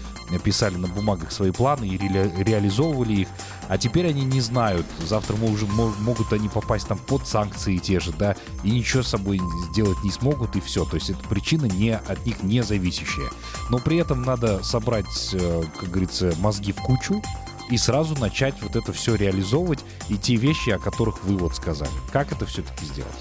писали 0.43 0.75
на 0.75 0.87
бумагах 0.87 1.31
свои 1.31 1.51
планы 1.51 1.85
и 1.85 1.97
ре 1.97 2.31
реализовывали 2.37 3.13
их, 3.13 3.27
а 3.67 3.77
теперь 3.77 4.07
они 4.07 4.25
не 4.25 4.41
знают, 4.41 4.85
завтра 4.99 5.35
уже 5.35 5.65
могут 5.65 6.33
они 6.33 6.49
попасть 6.49 6.87
там 6.87 6.97
под 6.97 7.27
санкции 7.27 7.77
те 7.77 7.99
же, 7.99 8.11
да, 8.11 8.35
и 8.63 8.71
ничего 8.71 9.03
с 9.03 9.09
собой 9.09 9.39
сделать 9.71 10.03
не 10.03 10.11
смогут, 10.11 10.55
и 10.55 10.61
все. 10.61 10.85
То 10.85 10.95
есть 10.95 11.09
это 11.09 11.27
причина 11.27 11.65
не 11.65 11.95
от 11.95 12.25
них 12.25 12.43
не 12.43 12.63
зависящая. 12.63 13.29
Но 13.69 13.79
при 13.79 13.97
этом 13.97 14.23
надо 14.23 14.63
собрать, 14.63 15.29
э, 15.33 15.63
как 15.79 15.89
говорится, 15.89 16.33
мозги 16.39 16.71
в 16.71 16.77
кучу, 16.77 17.21
и 17.69 17.77
сразу 17.77 18.15
начать 18.19 18.55
вот 18.61 18.75
это 18.75 18.93
все 18.93 19.15
реализовывать 19.15 19.79
и 20.09 20.17
те 20.17 20.35
вещи, 20.35 20.69
о 20.69 20.79
которых 20.79 21.23
вы 21.23 21.37
вот 21.37 21.55
сказали. 21.55 21.91
Как 22.11 22.31
это 22.31 22.45
все-таки 22.45 22.85
сделать? 22.85 23.15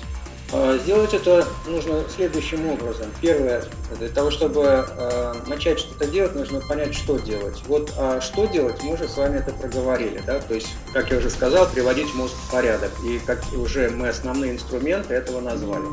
А, 0.52 0.78
сделать 0.78 1.12
это 1.14 1.46
нужно 1.66 2.04
следующим 2.14 2.68
образом. 2.68 3.06
Первое, 3.20 3.64
для 3.98 4.08
того, 4.08 4.30
чтобы 4.30 4.86
э, 4.88 5.34
начать 5.46 5.80
что-то 5.80 6.06
делать, 6.06 6.34
нужно 6.34 6.60
понять, 6.60 6.94
что 6.94 7.18
делать. 7.18 7.60
Вот 7.66 7.92
а 7.98 8.20
что 8.20 8.46
делать, 8.46 8.80
мы 8.82 8.94
уже 8.94 9.08
с 9.08 9.16
вами 9.16 9.38
это 9.38 9.52
проговорили. 9.52 10.22
Да? 10.24 10.40
То 10.40 10.54
есть, 10.54 10.68
как 10.92 11.10
я 11.10 11.18
уже 11.18 11.30
сказал, 11.30 11.68
приводить 11.68 12.14
мозг 12.14 12.34
в 12.34 12.50
порядок. 12.52 12.92
И 13.04 13.18
как 13.26 13.42
уже 13.54 13.90
мы 13.90 14.08
основные 14.08 14.52
инструменты 14.52 15.14
этого 15.14 15.40
назвали. 15.40 15.86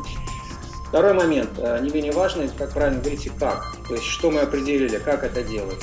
Второй 0.88 1.14
момент, 1.14 1.50
э, 1.56 1.80
не 1.82 1.90
менее 1.90 2.12
важный, 2.12 2.48
как 2.56 2.72
правильно 2.72 3.00
говорите, 3.00 3.32
как. 3.40 3.76
То 3.88 3.94
есть, 3.94 4.06
что 4.06 4.30
мы 4.30 4.40
определили, 4.40 4.98
как 4.98 5.24
это 5.24 5.42
делать. 5.42 5.82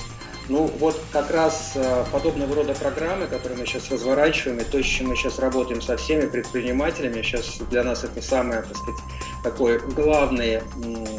Ну, 0.49 0.65
вот 0.79 0.99
как 1.11 1.29
раз 1.29 1.73
э, 1.75 2.05
подобного 2.11 2.55
рода 2.55 2.73
программы, 2.73 3.27
которые 3.27 3.59
мы 3.59 3.67
сейчас 3.67 3.91
разворачиваем, 3.91 4.59
и 4.59 4.63
то, 4.63 4.81
с 4.81 4.85
чем 4.85 5.09
мы 5.09 5.15
сейчас 5.15 5.37
работаем 5.37 5.79
со 5.79 5.95
всеми 5.95 6.25
предпринимателями, 6.25 7.21
сейчас 7.21 7.59
для 7.69 7.83
нас 7.83 8.03
это 8.03 8.19
самое, 8.19 8.63
так 8.63 8.75
сказать, 8.75 8.99
такое 9.43 9.79
главное 9.79 10.63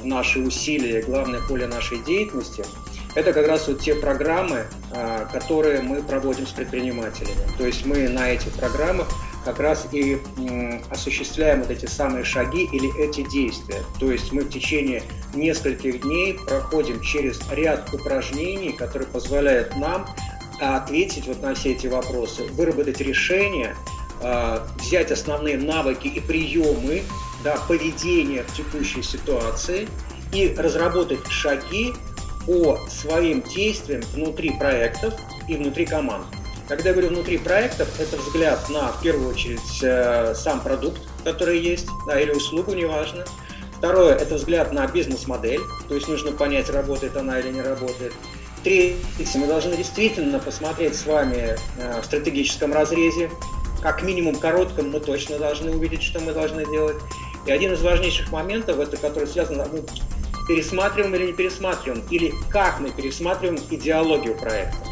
наши 0.03 0.41
усилия, 0.41 1.03
главное 1.03 1.41
поле 1.47 1.69
нашей 1.69 1.99
деятельности, 1.99 2.65
это 3.15 3.33
как 3.33 3.47
раз 3.47 3.69
вот 3.69 3.81
те 3.81 3.95
программы, 3.95 4.67
э, 4.93 5.27
которые 5.33 5.81
мы 5.83 6.03
проводим 6.03 6.47
с 6.47 6.51
предпринимателями. 6.51 7.57
То 7.57 7.65
есть 7.67 7.87
мы 7.87 8.09
на 8.09 8.31
этих 8.31 8.53
программах 8.55 9.09
как 9.45 9.59
раз 9.59 9.89
и 9.93 10.21
осуществляем 10.91 11.61
вот 11.61 11.71
эти 11.71 11.87
самые 11.87 12.25
шаги 12.25 12.65
или 12.65 12.97
эти 12.99 13.23
действия. 13.31 13.83
То 13.99 14.11
есть 14.11 14.33
мы 14.33 14.43
в 14.43 14.51
течение 14.51 15.03
нескольких 15.35 16.03
дней 16.03 16.35
проходим 16.35 17.01
через 17.01 17.41
ряд 17.51 17.93
упражнений, 17.93 18.73
которые 18.73 19.09
позволяют 19.09 19.77
нам 19.77 20.07
ответить 20.61 21.27
вот 21.27 21.41
на 21.43 21.55
все 21.55 21.73
эти 21.73 21.87
вопросы, 21.87 22.47
выработать 22.53 23.01
решение, 23.01 23.75
а, 24.23 24.67
взять 24.79 25.11
основные 25.11 25.57
навыки 25.57 26.09
и 26.09 26.21
приемы 26.21 27.03
да, 27.43 27.57
поведения 27.69 28.43
в 28.43 28.55
текущей 28.55 29.03
ситуации 29.03 29.89
и 30.33 30.55
разработать 30.57 31.27
шаги 31.29 31.93
по 32.47 32.79
своим 32.89 33.43
действиям 33.43 34.03
внутри 34.13 34.51
проектов 34.59 35.15
и 35.49 35.57
внутри 35.57 35.87
команд. 35.87 36.27
Когда 36.71 36.91
я 36.91 36.93
говорю 36.93 37.09
внутри 37.09 37.37
проектов, 37.37 37.89
это 37.99 38.17
взгляд 38.17 38.69
на, 38.69 38.93
в 38.93 39.03
первую 39.03 39.31
очередь, 39.31 39.83
э, 39.83 40.35
сам 40.37 40.61
продукт, 40.61 41.01
который 41.25 41.59
есть, 41.59 41.89
да, 42.07 42.21
или 42.21 42.31
услугу, 42.31 42.75
неважно. 42.75 43.25
Второе– 43.79 44.15
это 44.17 44.37
взгляд 44.37 44.73
на 44.73 44.87
бизнес-модель, 44.87 45.59
то 45.89 45.97
есть 45.97 46.07
нужно 46.07 46.31
понять, 46.31 46.71
работает 46.71 47.17
она 47.17 47.41
или 47.41 47.49
не 47.49 47.61
работает. 47.61 48.13
Третье, 48.63 48.95
мы 49.35 49.49
должны 49.49 49.77
действительно 49.77 50.39
посмотреть 50.39 50.95
с 50.95 51.07
вами 51.07 51.57
э, 51.79 52.01
в 52.01 52.05
стратегическом 52.05 52.73
разрезе, 52.73 53.33
как 53.83 54.05
минимум 54.05 54.37
коротком 54.37 54.91
мы 54.91 55.01
точно 55.01 55.41
должны 55.41 55.73
увидеть, 55.73 56.05
что 56.05 56.21
мы 56.21 56.33
должны 56.33 56.65
делать. 56.67 56.99
И 57.47 57.51
один 57.51 57.73
из 57.73 57.83
важнейших 57.83 58.31
моментов, 58.31 58.79
это 58.79 58.97
который 58.97 59.27
связан, 59.27 59.57
ну, 59.57 59.85
пересматриваем 60.47 61.17
или 61.17 61.27
не 61.27 61.33
пересматриваем, 61.33 62.05
или 62.11 62.33
как 62.49 62.79
мы 62.79 62.93
пересматриваем 62.93 63.61
идеологию 63.71 64.39
проекта. 64.39 64.90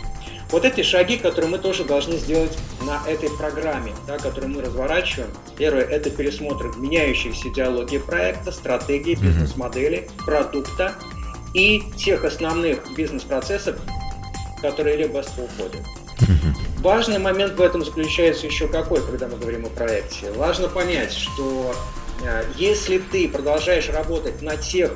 Вот 0.50 0.64
эти 0.64 0.82
шаги, 0.82 1.18
которые 1.18 1.50
мы 1.50 1.58
тоже 1.58 1.84
должны 1.84 2.16
сделать 2.16 2.56
на 2.82 3.02
этой 3.06 3.28
программе, 3.36 3.92
да, 4.06 4.16
которую 4.16 4.54
мы 4.54 4.62
разворачиваем. 4.62 5.30
Первое– 5.56 5.82
это 5.84 6.08
пересмотр 6.10 6.74
меняющихся 6.76 7.48
идеологии 7.48 7.98
проекта, 7.98 8.50
стратегии, 8.50 9.14
бизнес-модели, 9.14 10.08
продукта 10.24 10.94
и 11.52 11.82
тех 11.96 12.24
основных 12.24 12.94
бизнес-процессов, 12.96 13.76
которые 14.62 14.96
либо 14.96 15.18
уходят. 15.18 15.84
Важный 16.78 17.18
момент 17.18 17.58
в 17.58 17.60
этом 17.60 17.84
заключается 17.84 18.46
еще 18.46 18.68
какой, 18.68 19.04
когда 19.04 19.28
мы 19.28 19.36
говорим 19.36 19.66
о 19.66 19.68
проекте. 19.68 20.30
Важно 20.32 20.68
понять, 20.68 21.12
что 21.12 21.74
э, 22.24 22.44
если 22.56 22.98
ты 22.98 23.28
продолжаешь 23.28 23.88
работать 23.88 24.40
на 24.42 24.56
тех 24.56 24.94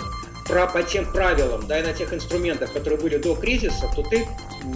по 0.49 0.83
тем 0.83 1.11
правилам, 1.11 1.67
да, 1.67 1.81
и 1.81 1.83
на 1.83 1.93
тех 1.93 2.13
инструментах, 2.13 2.73
которые 2.73 3.01
были 3.01 3.17
до 3.17 3.35
кризиса, 3.35 3.91
то 3.95 4.03
ты, 4.03 4.27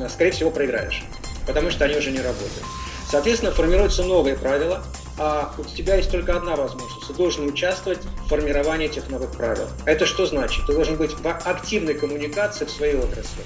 скорее 0.08 0.30
всего, 0.30 0.50
проиграешь, 0.50 1.04
потому 1.46 1.70
что 1.70 1.84
они 1.84 1.96
уже 1.96 2.10
не 2.10 2.20
работают. 2.20 2.64
Соответственно, 3.08 3.52
формируются 3.52 4.02
новые 4.02 4.36
правила, 4.36 4.84
а 5.18 5.54
у 5.58 5.64
тебя 5.64 5.96
есть 5.96 6.10
только 6.10 6.36
одна 6.36 6.56
возможность. 6.56 7.06
Ты 7.06 7.14
должен 7.14 7.46
участвовать 7.46 8.00
в 8.02 8.28
формировании 8.28 8.86
этих 8.86 9.08
новых 9.08 9.32
правил. 9.32 9.68
Это 9.84 10.06
что 10.06 10.26
значит? 10.26 10.66
Ты 10.66 10.72
должен 10.74 10.96
быть 10.96 11.12
в 11.12 11.26
активной 11.26 11.94
коммуникации 11.94 12.64
в 12.64 12.70
своей 12.70 12.96
отрасли. 12.96 13.42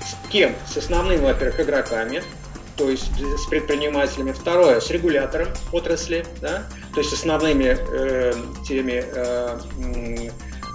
С 0.00 0.30
кем? 0.30 0.54
С 0.66 0.76
основными, 0.76 1.22
во-первых, 1.22 1.60
игроками, 1.60 2.22
то 2.76 2.90
есть 2.90 3.10
с 3.38 3.46
предпринимателями. 3.46 4.32
Второе, 4.32 4.80
с 4.80 4.90
регулятором 4.90 5.48
отрасли, 5.72 6.24
да, 6.40 6.64
то 6.94 7.00
есть 7.00 7.10
с 7.10 7.12
основными 7.12 7.76
э, 7.78 8.32
теми 8.66 9.04
э, 9.06 9.58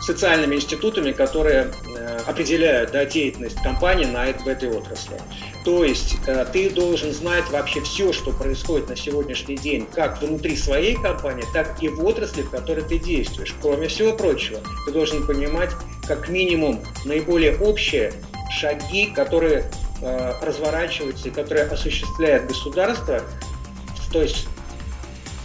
социальными 0.06 0.56
институтами, 0.56 1.12
которые 1.12 1.72
э, 1.98 2.20
определяют 2.28 2.92
да, 2.92 3.06
деятельность 3.06 3.62
компании 3.64 4.06
на, 4.06 4.26
в 4.26 4.48
этой 4.48 4.70
отрасли. 4.70 5.20
То 5.64 5.84
есть 5.84 6.18
э, 6.28 6.46
ты 6.54 6.70
должен 6.70 7.12
знать 7.12 7.50
вообще 7.50 7.82
все, 7.82 8.14
что 8.14 8.32
происходит 8.32 8.88
на 8.88 8.96
сегодняшний 8.96 9.56
день, 9.56 9.88
как 9.92 10.22
внутри 10.22 10.56
своей 10.56 10.96
компании, 10.96 11.44
так 11.54 11.82
и 11.82 11.90
в 11.90 12.06
отрасли, 12.06 12.44
в 12.44 12.52
которой 12.52 12.84
ты 12.84 13.00
действуешь. 13.00 13.56
Кроме 13.62 13.88
всего 13.88 14.14
прочего, 14.14 14.60
ты 14.86 14.92
должен 14.92 15.26
понимать 15.26 15.72
как 16.08 16.30
минимум 16.30 16.84
наиболее 17.06 17.58
общие 17.58 18.14
шаги, 18.52 19.08
которые 19.08 19.72
э, 20.02 20.34
разворачиваются 20.44 21.30
и 21.30 21.32
которые 21.32 21.66
осуществляет 21.66 22.48
государство, 22.48 23.22
то 24.14 24.22
есть 24.22 24.48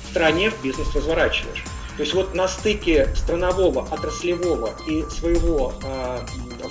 в 0.04 0.10
стране 0.10 0.50
в 0.50 0.62
бизнес 0.62 0.94
разворачиваешь. 0.94 1.64
То 2.00 2.04
есть 2.04 2.14
вот 2.14 2.34
на 2.34 2.48
стыке 2.48 3.14
странового, 3.14 3.86
отраслевого 3.90 4.74
и 4.88 5.04
своего 5.10 5.74
э, 5.82 6.20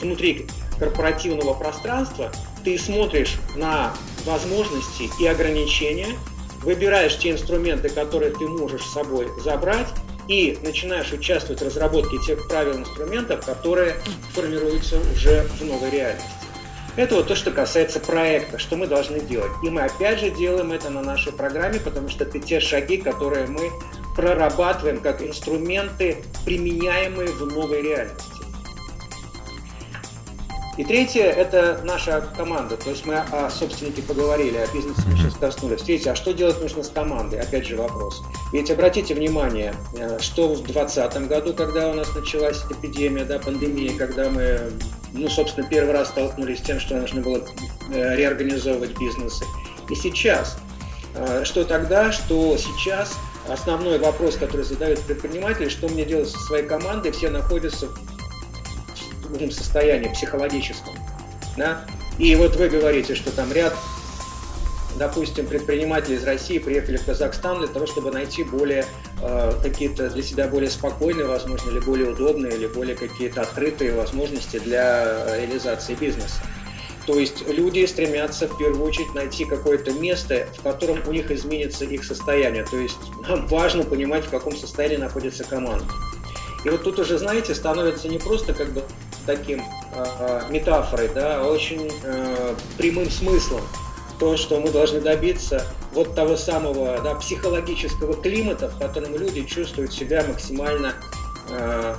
внутри 0.01 0.47
корпоративного 0.79 1.53
пространства 1.53 2.31
ты 2.63 2.79
смотришь 2.79 3.35
на 3.55 3.93
возможности 4.25 5.07
и 5.21 5.27
ограничения, 5.27 6.17
выбираешь 6.63 7.15
те 7.15 7.29
инструменты, 7.29 7.89
которые 7.89 8.31
ты 8.31 8.47
можешь 8.47 8.81
с 8.81 8.91
собой 8.91 9.27
забрать, 9.43 9.89
и 10.27 10.57
начинаешь 10.63 11.13
участвовать 11.13 11.61
в 11.61 11.65
разработке 11.65 12.17
тех 12.25 12.47
правил 12.47 12.77
инструментов, 12.77 13.45
которые 13.45 13.97
формируются 14.33 14.97
уже 15.13 15.43
в 15.59 15.63
новой 15.63 15.91
реальности. 15.91 16.27
Это 16.95 17.13
вот 17.15 17.27
то, 17.27 17.35
что 17.35 17.51
касается 17.51 17.99
проекта, 17.99 18.57
что 18.57 18.75
мы 18.77 18.87
должны 18.87 19.19
делать. 19.19 19.51
И 19.63 19.69
мы 19.69 19.83
опять 19.83 20.21
же 20.21 20.31
делаем 20.31 20.71
это 20.71 20.89
на 20.89 21.03
нашей 21.03 21.31
программе, 21.31 21.79
потому 21.79 22.09
что 22.09 22.23
это 22.23 22.39
те 22.39 22.59
шаги, 22.59 22.97
которые 22.97 23.45
мы 23.45 23.69
прорабатываем 24.15 25.01
как 25.01 25.21
инструменты, 25.21 26.23
применяемые 26.45 27.29
в 27.29 27.45
новой 27.45 27.81
реальности. 27.81 28.39
И 30.79 30.83
третье– 30.85 31.23
это 31.25 31.81
наша 31.83 32.21
команда. 32.37 32.77
То 32.77 32.91
есть 32.91 33.05
мы 33.05 33.15
о 33.17 33.49
собственнике 33.49 34.01
поговорили, 34.01 34.55
о 34.55 34.73
бизнесе 34.73 35.01
мы 35.07 35.17
сейчас 35.17 35.33
коснулись. 35.33 35.81
Третье– 35.81 36.11
а 36.13 36.15
что 36.15 36.31
делать 36.31 36.61
нужно 36.61 36.83
с 36.83 36.89
командой? 36.89 37.41
Опять 37.41 37.67
же 37.67 37.75
вопрос. 37.75 38.21
Ведь 38.53 38.71
обратите 38.71 39.13
внимание, 39.13 39.75
э, 39.97 40.19
что 40.21 40.53
в 40.53 40.63
2020 40.63 41.27
году, 41.27 41.53
когда 41.53 41.89
у 41.89 41.93
нас 41.95 42.15
началась 42.15 42.63
эпидемия, 42.71 43.25
да, 43.25 43.39
пандемия, 43.39 43.97
когда 43.97 44.29
мы, 44.29 44.71
ну, 45.11 45.27
собственно, 45.27 45.67
первый 45.67 45.91
раз 45.91 46.07
столкнулись 46.09 46.59
с 46.59 46.61
тем, 46.61 46.79
что 46.79 46.95
нужно 46.95 47.19
было 47.19 47.43
э, 47.91 48.15
реорганизовывать 48.15 48.97
бизнесы. 48.97 49.43
И 49.89 49.95
сейчас. 49.95 50.59
Э, 51.13 51.43
что 51.43 51.65
тогда, 51.65 52.13
что 52.13 52.55
сейчас– 52.57 53.17
основной 53.49 53.99
вопрос, 53.99 54.35
который 54.35 54.63
задают 54.63 54.99
предприниматели, 55.01 55.69
что 55.69 55.87
мне 55.87 56.05
делать 56.05 56.29
со 56.29 56.39
своей 56.39 56.65
командой, 56.65 57.11
все 57.11 57.29
находятся 57.29 57.87
в 57.87 59.33
таком 59.33 59.51
состоянии 59.51 60.09
психологическом. 60.09 60.93
Да? 61.57 61.85
И 62.17 62.35
вот 62.35 62.55
вы 62.55 62.69
говорите, 62.69 63.15
что 63.15 63.31
там 63.31 63.51
ряд, 63.51 63.73
допустим, 64.97 65.47
предпринимателей 65.47 66.15
из 66.15 66.23
России 66.23 66.59
приехали 66.59 66.97
в 66.97 67.05
Казахстан 67.05 67.59
для 67.59 67.67
того, 67.67 67.85
чтобы 67.85 68.11
найти 68.11 68.43
более 68.43 68.85
э, 69.21 69.51
какие-то 69.63 70.09
для 70.09 70.23
себя 70.23 70.47
более 70.47 70.69
спокойные, 70.69 71.25
возможно, 71.25 71.69
или 71.71 71.79
более 71.79 72.09
удобные, 72.09 72.53
или 72.53 72.67
более 72.67 72.95
какие-то 72.95 73.41
открытые 73.41 73.93
возможности 73.93 74.59
для 74.59 75.37
реализации 75.37 75.95
бизнеса. 75.95 76.41
То 77.09 77.17
есть 77.17 77.49
люди 77.49 77.83
стремятся 77.87 78.47
в 78.47 78.55
первую 78.55 78.85
очередь 78.85 79.15
найти 79.15 79.43
какое-то 79.43 79.91
место, 79.93 80.47
в 80.55 80.61
котором 80.61 80.99
у 81.07 81.11
них 81.11 81.31
изменится 81.31 81.83
их 81.83 82.03
состояние. 82.03 82.63
То 82.69 82.77
есть 82.77 82.99
нам 83.27 83.47
важно 83.47 83.83
понимать, 83.83 84.25
в 84.25 84.29
каком 84.29 84.55
состоянии 84.55 84.97
находится 84.97 85.43
команда. 85.43 85.85
И 86.63 86.69
вот 86.69 86.83
тут 86.83 86.99
уже, 86.99 87.17
знаете, 87.17 87.55
становится 87.55 88.07
не 88.09 88.19
просто 88.19 88.53
как 88.53 88.71
бы 88.73 88.83
таким 89.25 89.59
э, 89.95 90.41
метафорой, 90.51 91.09
да, 91.11 91.41
а 91.41 91.47
очень 91.47 91.89
э, 92.03 92.55
прямым 92.77 93.09
смыслом. 93.09 93.61
То, 94.19 94.37
что 94.37 94.59
мы 94.59 94.69
должны 94.69 95.01
добиться 95.01 95.65
вот 95.93 96.13
того 96.13 96.37
самого 96.37 97.01
да, 97.03 97.15
психологического 97.15 98.21
климата, 98.21 98.69
в 98.69 98.77
котором 98.77 99.15
люди 99.15 99.41
чувствуют 99.45 99.93
себя 99.93 100.23
максимально 100.27 100.93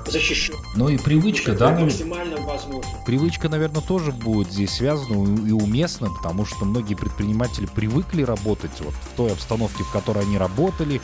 защищен. 0.06 0.54
Ну 0.74 0.88
и 0.88 0.98
привычка, 0.98 1.52
да? 1.52 1.70
Максимально 1.70 2.36
возможно. 2.40 2.90
Привычка, 3.06 3.48
наверное, 3.48 3.82
тоже 3.82 4.12
будет 4.12 4.52
здесь 4.52 4.70
связана 4.70 5.46
и 5.46 5.52
уместна, 5.52 6.10
потому 6.10 6.44
что 6.44 6.64
многие 6.64 6.94
предприниматели 6.94 7.66
привыкли 7.66 8.22
работать 8.22 8.72
вот 8.80 8.94
в 8.94 9.16
той 9.16 9.32
обстановке, 9.32 9.84
в 9.84 9.92
которой 9.92 10.24
они 10.24 10.38
работали, 10.38 11.00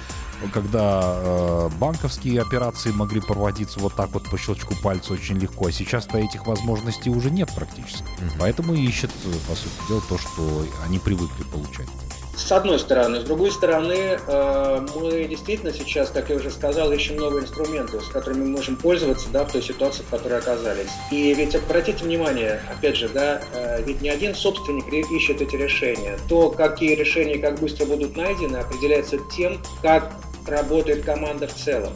когда 0.53 1.01
э, 1.03 1.69
банковские 1.79 2.43
операции 2.43 2.91
могли 2.91 3.21
проводиться 3.21 3.81
вот 3.81 3.95
так 3.95 4.11
вот 4.13 4.29
по 4.31 4.37
щелчку 4.39 4.75
пальца 4.83 5.15
очень 5.15 5.39
легко, 5.39 5.69
а 5.69 5.73
сейчас-то 5.73 6.19
этих 6.19 6.47
возможностей 6.47 7.11
уже 7.11 7.31
нет 7.31 7.51
практически. 7.55 8.03
Mm-hmm. 8.03 8.33
Поэтому 8.39 8.75
ищут, 8.75 9.11
по 9.49 9.55
сути 9.55 9.89
дела, 9.89 10.03
то, 10.09 10.19
что 10.19 10.67
они 10.85 10.99
привыкли 10.99 11.45
получать. 11.45 11.89
С 12.37 12.53
одной 12.53 12.79
стороны. 12.79 13.20
С 13.20 13.25
другой 13.25 13.51
стороны, 13.51 14.18
э, 14.27 14.87
мы 14.94 15.25
действительно 15.25 15.72
сейчас, 15.72 16.11
как 16.11 16.29
я 16.29 16.37
уже 16.37 16.51
сказал, 16.51 16.92
ищем 16.92 17.16
новые 17.16 17.44
инструменты, 17.44 17.99
с 18.01 18.09
которыми 18.09 18.44
мы 18.44 18.51
можем 18.51 18.77
пользоваться 18.77 19.29
да, 19.31 19.44
в 19.44 19.53
той 19.53 19.62
ситуации, 19.62 20.03
в 20.03 20.11
которой 20.11 20.38
оказались. 20.38 20.90
И 21.11 21.33
ведь 21.33 21.55
обратите 21.57 22.05
внимание, 22.05 22.61
опять 22.70 22.96
же, 22.96 23.09
да, 23.09 23.40
э, 23.55 23.83
ведь 23.83 24.03
не 24.03 24.11
один 24.11 24.35
собственник 24.35 24.87
ищет 25.11 25.40
эти 25.40 25.57
решения. 25.57 26.18
То, 26.29 26.51
какие 26.51 26.94
решения 26.94 27.38
как 27.38 27.59
быстро 27.59 27.87
будут 27.87 28.16
найдены, 28.16 28.59
определяется 28.59 29.18
тем, 29.35 29.59
как 29.81 30.12
работает 30.46 31.05
команда 31.05 31.49
в 31.49 31.55
целом. 31.55 31.94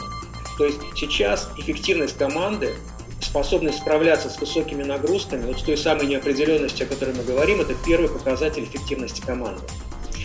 То 0.57 0.65
есть 0.65 0.79
сейчас 0.97 1.51
эффективность 1.59 2.17
команды 2.17 2.75
способность 3.21 3.79
справляться 3.79 4.31
с 4.31 4.41
высокими 4.41 4.83
нагрузками, 4.83 5.47
вот 5.47 5.61
с 5.61 5.63
той 5.63 5.77
самой 5.77 6.07
неопределенностью, 6.07 6.87
о 6.87 6.89
которой 6.89 7.15
мы 7.15 7.23
говорим, 7.23 7.61
это 7.61 7.75
первый 7.87 8.09
показатель 8.09 8.65
эффективности 8.65 9.21
команды. 9.21 9.63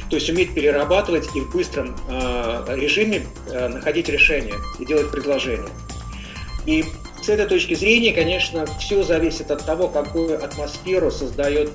То 0.10 0.18
есть 0.18 0.30
уметь 0.30 0.54
перерабатывать 0.54 1.28
и 1.36 1.42
в 1.42 1.52
быстром 1.52 1.96
э, 2.10 2.76
режиме 2.76 3.26
э, 3.48 3.68
находить 3.68 4.08
решения 4.10 4.56
и 4.80 4.86
делать 4.86 5.12
предложения. 5.12 5.70
И 6.66 6.86
с 7.22 7.30
этой 7.30 7.48
точки 7.48 7.74
зрения, 7.74 8.14
конечно, 8.14 8.66
все 8.80 9.02
зависит 9.04 9.50
от 9.50 9.66
того, 9.66 9.88
какую 9.88 10.44
атмосферу 10.44 11.10
создает 11.10 11.72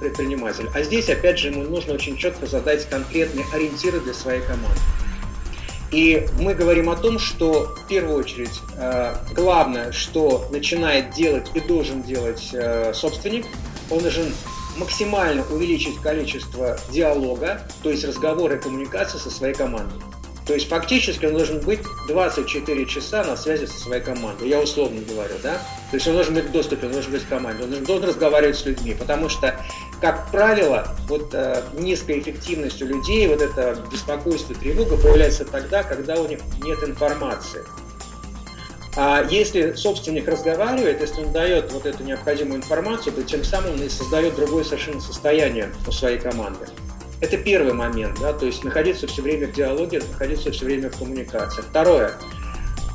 предприниматель. 0.00 0.68
А 0.74 0.82
здесь, 0.82 1.08
опять 1.08 1.38
же, 1.38 1.48
ему 1.48 1.62
нужно 1.64 1.94
очень 1.94 2.16
четко 2.16 2.46
задать 2.46 2.88
конкретные 2.88 3.44
ориентиры 3.52 4.00
для 4.00 4.14
своей 4.14 4.40
команды. 4.42 4.80
И 5.90 6.26
мы 6.40 6.54
говорим 6.54 6.90
о 6.90 6.96
том, 6.96 7.18
что 7.18 7.74
в 7.76 7.86
первую 7.86 8.18
очередь 8.18 8.60
э, 8.76 9.14
главное, 9.32 9.92
что 9.92 10.48
начинает 10.50 11.10
делать 11.14 11.48
и 11.54 11.60
должен 11.60 12.02
делать 12.02 12.48
э, 12.52 12.92
собственник, 12.94 13.46
он 13.90 14.00
должен 14.00 14.32
максимально 14.76 15.44
увеличить 15.50 16.00
количество 16.00 16.78
диалога, 16.90 17.62
то 17.82 17.90
есть 17.90 18.04
разговора 18.04 18.56
и 18.56 18.60
коммуникации 18.60 19.18
со 19.18 19.30
своей 19.30 19.54
командой. 19.54 20.00
То 20.46 20.52
есть 20.52 20.68
фактически 20.68 21.24
он 21.24 21.32
должен 21.32 21.60
быть 21.60 21.80
24 22.06 22.86
часа 22.86 23.24
на 23.24 23.34
связи 23.36 23.64
со 23.64 23.78
своей 23.80 24.02
командой. 24.02 24.48
Я 24.48 24.60
условно 24.60 25.00
говорю, 25.00 25.34
да? 25.42 25.54
То 25.90 25.96
есть 25.96 26.06
он 26.06 26.14
должен 26.14 26.34
быть 26.34 26.44
в 26.44 26.52
доступе, 26.52 26.86
он 26.86 26.92
должен 26.92 27.12
быть 27.12 27.22
в 27.22 27.28
команде, 27.28 27.64
он 27.64 27.84
должен, 27.84 28.08
разговаривать 28.08 28.58
с 28.58 28.66
людьми. 28.66 28.94
Потому 28.94 29.30
что, 29.30 29.58
как 30.02 30.30
правило, 30.30 30.88
вот 31.08 31.30
э, 31.32 31.62
низкая 31.78 32.18
эффективность 32.18 32.82
у 32.82 32.86
людей, 32.86 33.26
вот 33.26 33.40
это 33.40 33.82
беспокойство, 33.90 34.54
тревога 34.54 34.98
появляется 34.98 35.46
тогда, 35.46 35.82
когда 35.82 36.20
у 36.20 36.28
них 36.28 36.40
нет 36.62 36.78
информации. 36.84 37.62
А 38.96 39.24
если 39.28 39.72
собственник 39.72 40.28
разговаривает, 40.28 41.00
если 41.00 41.22
он 41.22 41.32
дает 41.32 41.72
вот 41.72 41.84
эту 41.84 42.04
необходимую 42.04 42.58
информацию, 42.58 43.12
то 43.12 43.22
тем 43.22 43.42
самым 43.42 43.74
он 43.74 43.82
и 43.82 43.88
создает 43.88 44.36
другое 44.36 44.62
совершенно 44.62 45.00
состояние 45.00 45.72
у 45.86 45.90
своей 45.90 46.18
команды. 46.18 46.66
Это 47.20 47.36
первый 47.38 47.72
момент, 47.72 48.18
да, 48.20 48.32
то 48.32 48.46
есть 48.46 48.62
находиться 48.64 49.06
все 49.06 49.22
время 49.22 49.48
в 49.48 49.52
диалоге, 49.52 50.00
находиться 50.00 50.52
все 50.52 50.64
время 50.64 50.90
в 50.90 50.98
коммуникации. 50.98 51.62
Второе. 51.62 52.12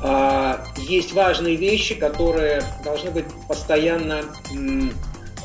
А, 0.02 0.64
есть 0.76 1.12
важные 1.12 1.56
вещи, 1.56 1.94
которые 1.94 2.62
должны 2.82 3.10
быть 3.10 3.26
постоянно 3.48 4.22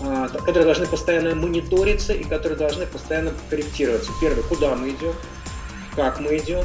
а, 0.01 0.27
которые 0.29 0.63
должны 0.63 0.87
постоянно 0.87 1.35
мониториться 1.35 2.13
и 2.13 2.23
которые 2.23 2.57
должны 2.57 2.85
постоянно 2.85 3.31
корректироваться. 3.49 4.11
Первое, 4.21 4.43
куда 4.43 4.75
мы 4.75 4.89
идем, 4.89 5.13
как 5.95 6.19
мы 6.19 6.37
идем, 6.37 6.63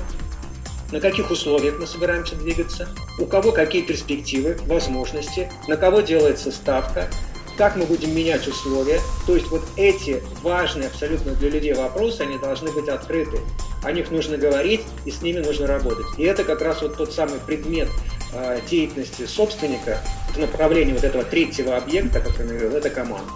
на 0.92 1.00
каких 1.00 1.31
условиях 1.31 1.79
мы 1.79 1.87
собираемся 1.87 2.37
двигаться, 2.37 2.88
у 3.18 3.26
кого 3.26 3.53
какие 3.53 3.83
перспективы, 3.83 4.59
возможности, 4.66 5.50
на 5.68 5.76
кого 5.76 6.00
делается 6.00 6.50
ставка, 6.50 7.09
как 7.57 7.76
мы 7.76 7.85
будем 7.85 8.14
менять 8.14 8.46
условия. 8.48 9.00
То 9.26 9.35
есть 9.35 9.48
вот 9.48 9.62
эти 9.76 10.22
важные 10.42 10.88
абсолютно 10.88 11.33
для 11.33 11.50
людей 11.50 11.74
вопросы, 11.74 12.22
они 12.22 12.38
должны 12.38 12.72
быть 12.72 12.88
открыты. 12.88 13.38
О 13.83 13.92
них 13.92 14.11
нужно 14.11 14.37
говорить, 14.37 14.81
и 15.05 15.11
с 15.11 15.22
ними 15.22 15.40
нужно 15.40 15.66
работать. 15.66 16.07
И 16.18 16.24
это 16.24 16.44
как 16.44 16.62
раз 16.62 16.83
вот 16.83 16.96
тот 16.96 17.12
самый 17.12 17.38
предмет 17.40 17.88
э, 18.33 18.61
деятельности 18.68 19.26
собственника 19.26 20.00
в 20.35 20.38
направлении 20.38 20.92
вот 20.92 21.05
этого 21.05 21.24
третьего 21.24 21.76
объекта, 21.76 22.20
который 22.20 22.55
я 22.55 22.59
говорил, 22.61 22.76
это 22.76 22.90
команда. 22.90 23.31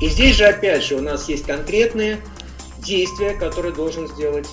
И 0.00 0.08
здесь 0.08 0.36
же 0.36 0.44
опять 0.44 0.84
же 0.84 0.94
у 0.96 1.02
нас 1.02 1.28
есть 1.28 1.44
конкретные 1.44 2.20
действия, 2.78 3.34
которые 3.34 3.74
должен 3.74 4.08
сделать 4.08 4.46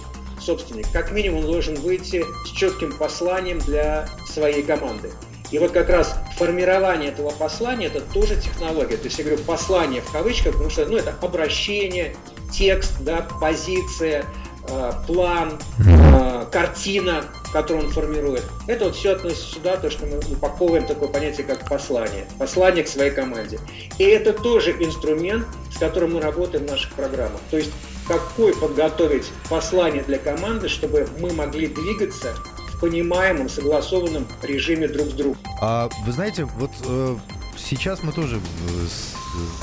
собственник. 0.45 0.91
Как 0.91 1.12
минимум 1.12 1.45
он 1.45 1.51
должен 1.51 1.75
выйти 1.75 2.23
с 2.45 2.51
четким 2.51 2.95
посланием 2.97 3.60
для 3.60 4.08
своей 4.31 4.63
команды. 4.63 5.12
И 5.51 5.60
вот 5.60 5.71
как 5.71 5.89
раз 5.89 6.15
формирование 6.38 7.12
этого 7.12 7.29
послания– 7.29 7.86
это 7.88 8.01
тоже 8.01 8.36
технология. 8.36 8.97
То 8.97 9.05
есть 9.05 9.17
я 9.19 9.25
говорю 9.25 9.41
послание 9.43 10.01
в 10.01 10.12
кавычках, 10.12 10.53
потому 10.53 10.69
что 10.69 10.86
ну, 10.86 10.97
это 10.97 11.15
обращение, 11.21 12.15
текст, 12.51 12.93
да, 13.01 13.27
позиция, 13.39 14.25
э, 14.67 14.91
план, 15.05 15.60
э, 15.88 16.45
картина, 16.51 17.25
которую 17.53 17.88
он 17.88 17.91
формирует. 17.93 18.43
Это 18.67 18.86
вот 18.86 18.95
все 18.95 19.12
относится 19.12 19.55
сюда, 19.55 19.77
то, 19.77 19.89
что 19.89 20.05
мы 20.08 20.17
упаковываем 20.17 20.88
такое 20.88 21.10
понятие, 21.10 21.45
как 21.45 21.69
послание. 21.69 22.25
Послание 22.39 22.84
к 22.84 22.88
своей 22.88 23.12
команде. 23.12 23.60
И 23.99 24.03
это 24.03 24.34
тоже 24.34 24.71
инструмент, 24.71 25.45
с 25.71 25.77
которым 25.77 26.15
мы 26.15 26.21
работаем 26.21 26.65
в 26.65 26.69
наших 26.69 26.91
программах. 26.93 27.39
То 27.51 27.58
есть 27.58 27.71
какой 28.08 28.56
подготовить 28.56 29.32
послание 29.50 30.04
для 30.04 30.18
команды, 30.18 30.70
чтобы 30.70 31.08
мы 31.20 31.34
могли 31.34 31.68
двигаться 31.68 32.36
в 32.74 32.80
понимаемом, 32.80 33.50
согласованном 33.50 34.28
режиме 34.41 34.88
друг 34.88 35.08
с 35.08 35.13
другом. 35.13 35.38
А 35.62 35.89
вы 36.06 36.12
знаете, 36.12 36.46
вот 36.46 36.72
э, 36.86 37.15
сейчас 37.58 38.04
мы 38.04 38.12
тоже 38.12 38.38
э, 38.38 38.39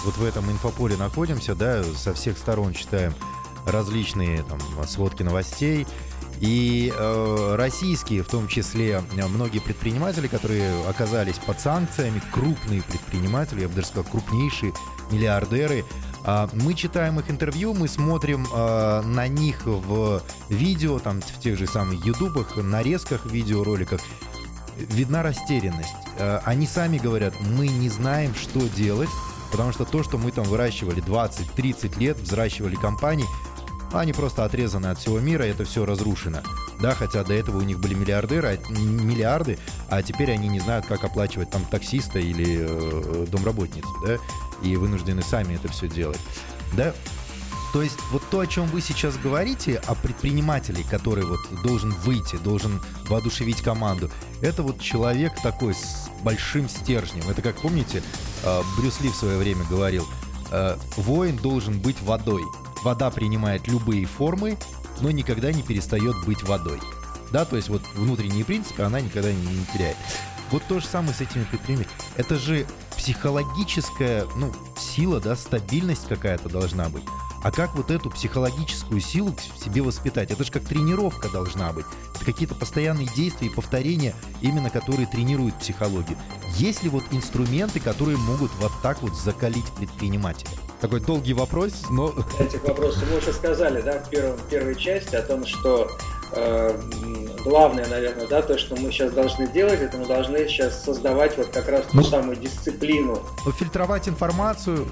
вот 0.05 0.17
в 0.17 0.25
этом 0.25 0.51
инфополе 0.51 0.97
находимся, 0.97 1.55
да, 1.55 1.83
со 1.85 2.15
всех 2.15 2.39
сторон 2.39 2.73
читаем 2.73 3.15
различные 3.67 4.43
там 4.45 4.59
сводки 4.87 5.23
новостей. 5.23 5.87
И 6.41 6.93
э, 6.93 7.55
российские, 7.57 8.25
в 8.25 8.29
том 8.29 8.49
числе 8.49 9.01
многие 9.13 9.61
предприниматели, 9.61 10.27
которые 10.27 10.73
оказались 10.89 11.37
под 11.37 11.61
санкциями, 11.61 12.21
крупные 12.33 12.83
предприниматели, 12.83 13.61
я 13.61 13.69
бы 13.69 13.75
даже 13.75 13.89
сказал, 13.89 14.11
крупнейшие 14.11 14.73
миллиардеры, 15.13 15.85
мы 16.53 16.75
читаем 16.75 17.19
их 17.19 17.31
интервью, 17.31 17.75
мы 17.75 17.89
смотрим 17.89 18.47
а, 18.53 19.03
на 19.03 19.27
них 19.29 19.67
в 19.67 20.23
видео, 20.49 20.99
там 20.99 21.21
в 21.21 21.41
тех 21.41 21.59
же 21.59 21.67
самых 21.67 22.05
ютубах, 22.05 22.57
нарезках, 22.57 23.27
видеороликах. 23.27 24.01
Видна 24.77 25.23
растерянность. 25.23 25.95
А, 26.19 26.43
они 26.45 26.67
сами 26.67 26.99
говорят, 26.99 27.35
мы 27.41 27.69
не 27.69 27.89
знаем, 27.89 28.35
что 28.35 28.61
делать, 28.61 29.11
потому 29.51 29.73
что 29.73 29.85
то, 29.85 30.03
что 30.03 30.19
мы 30.19 30.31
там 30.31 30.45
выращивали 30.45 31.03
20-30 31.03 31.99
лет, 31.99 32.17
взращивали 32.19 32.77
компании, 32.77 33.27
они 34.01 34.13
просто 34.13 34.45
отрезаны 34.45 34.87
от 34.87 34.99
всего 34.99 35.21
мира, 35.21 35.43
это 35.43 35.65
все 35.65 35.85
разрушено. 35.85 36.39
Да, 36.81 36.95
хотя 36.95 37.23
до 37.23 37.35
этого 37.35 37.59
у 37.59 37.63
них 37.63 37.79
были 37.79 37.95
миллиардеры, 37.95 38.59
миллиарды, 38.71 39.59
а 39.89 40.03
теперь 40.03 40.33
они 40.33 40.49
не 40.49 40.61
знают, 40.61 40.87
как 40.87 41.05
оплачивать 41.05 41.51
там 41.51 41.65
таксиста 41.65 42.19
или 42.19 42.59
э, 42.61 43.27
домработницу, 43.29 43.89
да, 44.05 44.17
и 44.63 44.77
вынуждены 44.77 45.23
сами 45.23 45.55
это 45.55 45.69
все 45.69 45.89
делать, 45.89 46.19
да. 46.73 46.93
То 47.73 47.81
есть 47.81 47.99
вот 48.11 48.23
то, 48.31 48.41
о 48.41 48.47
чем 48.47 48.67
вы 48.67 48.83
сейчас 48.83 49.17
говорите, 49.17 49.81
о 49.87 49.95
предпринимателе, 49.95 50.85
который 50.91 51.25
вот 51.25 51.41
должен 51.63 51.91
выйти, 51.91 52.37
должен 52.37 52.83
воодушевить 53.09 53.63
команду, 53.63 54.11
это 54.43 54.63
вот 54.63 54.79
человек 54.81 55.33
такой 55.43 55.75
с 55.75 56.11
большим 56.23 56.69
стержнем. 56.69 57.29
Это 57.31 57.41
как 57.41 57.57
помните, 57.57 58.03
э, 58.45 58.63
Брюс 58.77 59.01
Ли 59.01 59.09
в 59.09 59.17
свое 59.17 59.39
время 59.39 59.65
говорил, 59.71 60.07
э, 60.51 60.77
воин 60.97 61.37
должен 61.37 61.79
быть 61.81 62.01
водой. 62.03 62.43
Вода 62.83 63.11
принимает 63.11 63.69
любые 63.69 64.07
формы, 64.07 64.59
но 65.01 65.11
никогда 65.11 65.53
не 65.53 65.63
перестает 65.63 66.15
быть 66.27 66.43
водой. 66.43 66.81
Да, 67.31 67.45
то 67.45 67.57
есть 67.57 67.69
вот 67.69 67.83
внутренние 67.95 68.45
принципы 68.45 68.83
она 68.83 69.01
никогда 69.01 69.33
не, 69.33 69.47
не 69.47 69.65
теряет. 69.73 69.97
Вот 70.51 70.63
то 70.69 70.81
же 70.81 70.87
самое 70.87 71.15
с 71.15 71.21
этими 71.21 71.45
предпринимателями. 71.45 71.97
Это 72.17 72.37
же 72.37 72.67
психологическая, 72.97 74.27
ну, 74.37 74.53
сила, 74.79 75.19
да, 75.19 75.35
стабильность 75.35 76.07
какая-то 76.09 76.51
должна 76.51 76.91
быть. 76.91 77.05
А 77.43 77.51
как 77.51 77.75
вот 77.75 77.91
эту 77.91 78.11
психологическую 78.11 79.01
силу 79.01 79.35
в 79.35 79.65
себе 79.65 79.83
воспитать? 79.83 80.31
Это 80.31 80.45
же 80.45 80.53
как 80.53 80.65
тренировка 80.65 81.29
должна 81.29 81.73
быть. 81.73 81.87
Это 82.23 82.31
какие-то 82.31 82.55
постоянные 82.55 83.09
действия 83.17 83.49
и 83.49 83.51
повторения, 83.51 84.15
именно 84.43 84.71
которые 84.71 85.09
тренируют 85.09 85.57
психологию. 85.57 86.17
Есть 86.57 86.85
ли 86.85 86.89
вот 86.89 87.03
инструменты, 87.11 87.81
которые 87.81 88.17
могут 88.17 88.53
вот 88.61 88.71
так 88.81 89.03
вот 89.03 89.17
закалить 89.17 89.67
предпринимателя? 89.77 90.51
Такой 90.81 91.01
долгий 91.01 91.35
вопрос, 91.35 91.73
но... 91.91 92.15
Этих 92.39 92.63
вопросов 92.63 93.03
мы 93.11 93.19
уже 93.19 93.33
сказали, 93.33 93.81
да, 93.83 93.99
в, 93.99 94.09
первом, 94.09 94.37
в 94.37 94.49
первой 94.49 94.77
части 94.77 95.17
о 95.17 95.23
том, 95.23 95.45
что 95.45 95.91
э, 96.31 96.81
главное, 97.43 97.89
наверное, 97.89 98.29
да, 98.29 98.41
то, 98.41 98.57
что 98.57 98.77
мы 98.77 98.93
сейчас 98.93 99.13
должны 99.13 99.49
делать, 99.49 99.81
это 99.81 99.97
мы 99.97 100.07
должны 100.07 100.47
сейчас 100.47 100.85
создавать 100.85 101.37
вот 101.37 101.49
как 101.49 101.69
раз 101.69 101.87
ту 101.87 101.97
ну, 101.97 102.03
самую 102.05 102.37
дисциплину. 102.37 103.21
Ну, 103.45 103.51
фильтровать 103.51 104.09
информацию, 104.09 104.87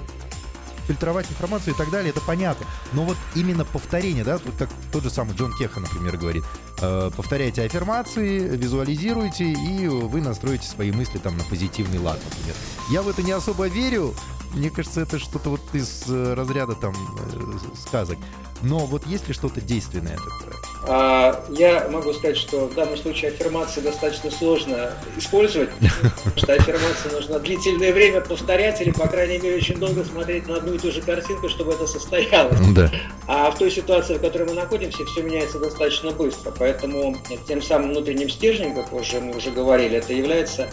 фильтровать 0.91 1.29
информацию 1.31 1.73
и 1.73 1.77
так 1.77 1.89
далее, 1.89 2.11
это 2.11 2.21
понятно. 2.21 2.65
Но 2.91 3.05
вот 3.05 3.17
именно 3.35 3.63
повторение, 3.63 4.23
да, 4.23 4.39
вот 4.43 4.55
как 4.57 4.69
тот 4.91 5.03
же 5.03 5.09
самый 5.09 5.35
Джон 5.35 5.53
Кеха, 5.57 5.79
например, 5.79 6.17
говорит, 6.17 6.43
э, 6.81 7.11
повторяйте 7.15 7.63
аффирмации, 7.63 8.39
визуализируйте, 8.57 9.45
и 9.45 9.87
вы 9.87 10.21
настроите 10.21 10.67
свои 10.67 10.91
мысли 10.91 11.17
там 11.17 11.37
на 11.37 11.43
позитивный 11.45 11.99
лад, 11.99 12.19
например. 12.29 12.55
Я 12.91 13.01
в 13.03 13.07
это 13.07 13.23
не 13.23 13.31
особо 13.31 13.67
верю, 13.67 14.13
мне 14.53 14.69
кажется, 14.69 15.01
это 15.01 15.19
что-то 15.19 15.49
вот 15.49 15.61
из 15.73 16.03
э, 16.09 16.33
разряда 16.33 16.75
там 16.75 16.93
э, 16.93 17.57
сказок. 17.75 18.17
Но 18.63 18.79
вот 18.79 19.07
есть 19.07 19.27
ли 19.27 19.33
что-то 19.33 19.59
действенное 19.59 20.17
такое? 20.17 20.55
А, 20.83 21.43
я 21.49 21.87
могу 21.89 22.13
сказать, 22.13 22.37
что 22.37 22.67
в 22.67 22.73
данном 22.73 22.97
случае 22.97 23.31
аффирмации 23.31 23.81
достаточно 23.81 24.31
сложно 24.31 24.93
использовать, 25.17 25.69
потому 26.01 26.37
что 26.37 26.53
аффирмации 26.53 27.09
нужно 27.11 27.39
длительное 27.39 27.93
время 27.93 28.21
повторять 28.21 28.81
или, 28.81 28.91
по 28.91 29.07
крайней 29.07 29.39
мере, 29.39 29.57
очень 29.57 29.77
долго 29.77 30.03
смотреть 30.03 30.47
на 30.47 30.57
одну 30.57 30.73
и 30.73 30.79
ту 30.79 30.91
же 30.91 31.01
картинку, 31.01 31.49
чтобы 31.49 31.73
это 31.73 31.87
состоялось. 31.87 32.59
Да. 32.73 32.91
А 33.27 33.51
в 33.51 33.57
той 33.57 33.71
ситуации, 33.71 34.17
в 34.17 34.21
которой 34.21 34.47
мы 34.47 34.53
находимся, 34.53 35.05
все 35.05 35.21
меняется 35.23 35.59
достаточно 35.59 36.11
быстро. 36.11 36.51
Поэтому 36.57 37.15
тем 37.47 37.61
самым 37.61 37.91
внутренним 37.91 38.29
стержнем, 38.29 38.75
как 38.75 38.91
уже 38.93 39.19
мы 39.19 39.37
уже 39.37 39.51
говорили, 39.51 39.97
это 39.97 40.13
является 40.13 40.69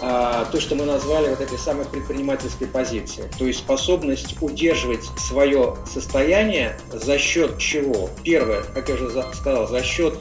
то, 0.00 0.58
что 0.58 0.74
мы 0.74 0.86
назвали 0.86 1.28
вот 1.28 1.40
этой 1.40 1.58
самой 1.58 1.84
предпринимательской 1.84 2.66
позиции. 2.66 3.30
То 3.38 3.46
есть 3.46 3.58
способность 3.58 4.36
удерживать 4.40 5.04
свое 5.18 5.76
состояние 5.86 6.76
за 6.90 7.18
счет 7.18 7.58
чего? 7.58 8.08
Первое, 8.24 8.62
как 8.62 8.88
я 8.88 8.94
уже 8.94 9.10
сказал, 9.34 9.68
за 9.68 9.82
счет 9.82 10.14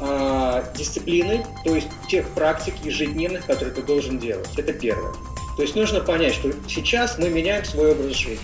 э, 0.00 0.64
дисциплины, 0.76 1.44
то 1.64 1.74
есть 1.74 1.88
тех 2.08 2.26
практик 2.30 2.74
ежедневных, 2.82 3.46
которые 3.46 3.74
ты 3.74 3.82
должен 3.82 4.18
делать. 4.18 4.48
Это 4.56 4.72
первое. 4.72 5.12
То 5.56 5.62
есть 5.62 5.76
нужно 5.76 6.00
понять, 6.00 6.34
что 6.34 6.50
сейчас 6.66 7.18
мы 7.18 7.28
меняем 7.28 7.64
свой 7.64 7.92
образ 7.92 8.16
жизни. 8.16 8.38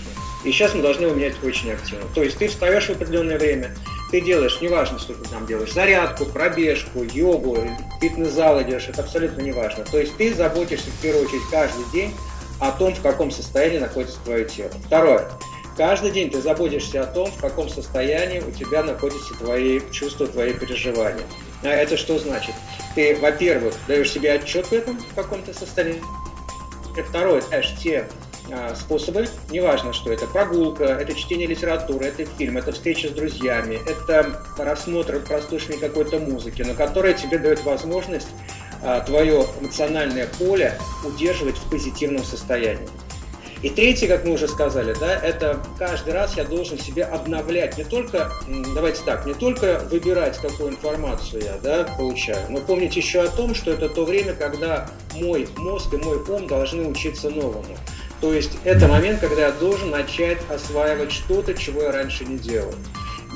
И 0.45 0.51
сейчас 0.51 0.73
мы 0.73 0.81
должны 0.81 1.05
его 1.05 1.15
менять 1.15 1.35
очень 1.43 1.71
активно. 1.71 2.05
То 2.13 2.23
есть 2.23 2.37
ты 2.37 2.47
встаешь 2.47 2.85
в 2.85 2.91
определенное 2.91 3.37
время, 3.37 3.75
ты 4.11 4.21
делаешь, 4.21 4.59
неважно, 4.61 4.99
что 4.99 5.13
ты 5.13 5.29
там 5.29 5.45
делаешь, 5.45 5.73
зарядку, 5.73 6.25
пробежку, 6.25 7.03
йогу, 7.03 7.57
фитнес-зал 8.01 8.61
идешь, 8.63 8.87
это 8.87 9.01
абсолютно 9.01 9.41
неважно. 9.41 9.85
То 9.85 9.99
есть 9.99 10.17
ты 10.17 10.33
заботишься 10.33 10.89
в 10.89 11.01
первую 11.01 11.25
очередь 11.25 11.43
каждый 11.51 11.85
день 11.91 12.13
о 12.59 12.71
том, 12.71 12.93
в 12.93 13.01
каком 13.01 13.31
состоянии 13.31 13.77
находится 13.77 14.19
твое 14.23 14.45
тело. 14.45 14.71
Второе. 14.85 15.29
Каждый 15.77 16.11
день 16.11 16.29
ты 16.29 16.41
заботишься 16.41 17.03
о 17.03 17.05
том, 17.05 17.31
в 17.31 17.39
каком 17.39 17.69
состоянии 17.69 18.41
у 18.41 18.51
тебя 18.51 18.83
находятся 18.83 19.33
твои 19.35 19.79
чувства, 19.91 20.27
твои 20.27 20.53
переживания. 20.53 21.23
А 21.63 21.67
это 21.67 21.95
что 21.95 22.19
значит? 22.19 22.53
Ты, 22.95 23.15
во-первых, 23.15 23.75
даешь 23.87 24.11
себе 24.11 24.33
отчет 24.33 24.65
в 24.67 24.73
этом, 24.73 24.97
в 24.99 25.15
каком 25.15 25.41
то 25.43 25.53
состоянии. 25.53 26.01
И 26.97 27.01
второе, 27.01 27.41
знаешь 27.41 27.73
те 27.81 28.09
способы, 28.75 29.27
неважно, 29.49 29.93
что 29.93 30.11
это 30.11 30.27
прогулка, 30.27 30.85
это 30.85 31.13
чтение 31.13 31.47
литературы, 31.47 32.05
это 32.05 32.25
фильм, 32.25 32.57
это 32.57 32.71
встреча 32.71 33.09
с 33.09 33.11
друзьями, 33.11 33.79
это 33.87 34.41
просмотр 34.57 35.19
простушной 35.19 35.77
какой-то 35.77 36.19
музыки, 36.19 36.61
но 36.61 36.73
которая 36.73 37.13
тебе 37.13 37.37
дает 37.37 37.63
возможность 37.63 38.29
а, 38.81 39.01
твое 39.01 39.45
эмоциональное 39.59 40.27
поле 40.37 40.73
удерживать 41.05 41.57
в 41.57 41.69
позитивном 41.69 42.23
состоянии. 42.23 42.87
И 43.61 43.69
третье, 43.69 44.07
как 44.07 44.23
мы 44.23 44.33
уже 44.33 44.47
сказали, 44.47 44.95
да, 44.97 45.19
это 45.19 45.59
каждый 45.77 46.13
раз 46.13 46.37
я 46.37 46.45
должен 46.45 46.79
себя 46.79 47.07
обновлять. 47.07 47.77
Не 47.77 47.83
только, 47.83 48.31
давайте 48.73 49.01
так, 49.03 49.25
не 49.25 49.33
только 49.33 49.79
выбирать, 49.91 50.37
какую 50.37 50.69
информацию 50.69 51.43
я 51.43 51.57
да, 51.61 51.83
получаю, 51.97 52.39
но 52.49 52.61
помнить 52.61 52.95
еще 52.95 53.21
о 53.21 53.27
том, 53.27 53.53
что 53.53 53.71
это 53.71 53.89
то 53.89 54.05
время, 54.05 54.33
когда 54.33 54.89
мой 55.13 55.45
мозг 55.57 55.93
и 55.93 55.97
мой 55.97 56.23
ум 56.29 56.47
должны 56.47 56.87
учиться 56.87 57.29
новому. 57.29 57.75
То 58.21 58.33
есть 58.33 58.51
это 58.63 58.87
момент, 58.87 59.19
когда 59.19 59.43
я 59.47 59.51
должен 59.51 59.89
начать 59.91 60.39
осваивать 60.49 61.11
что-то, 61.11 61.53
чего 61.53 61.83
я 61.83 61.91
раньше 61.91 62.25
не 62.25 62.37
делал. 62.37 62.73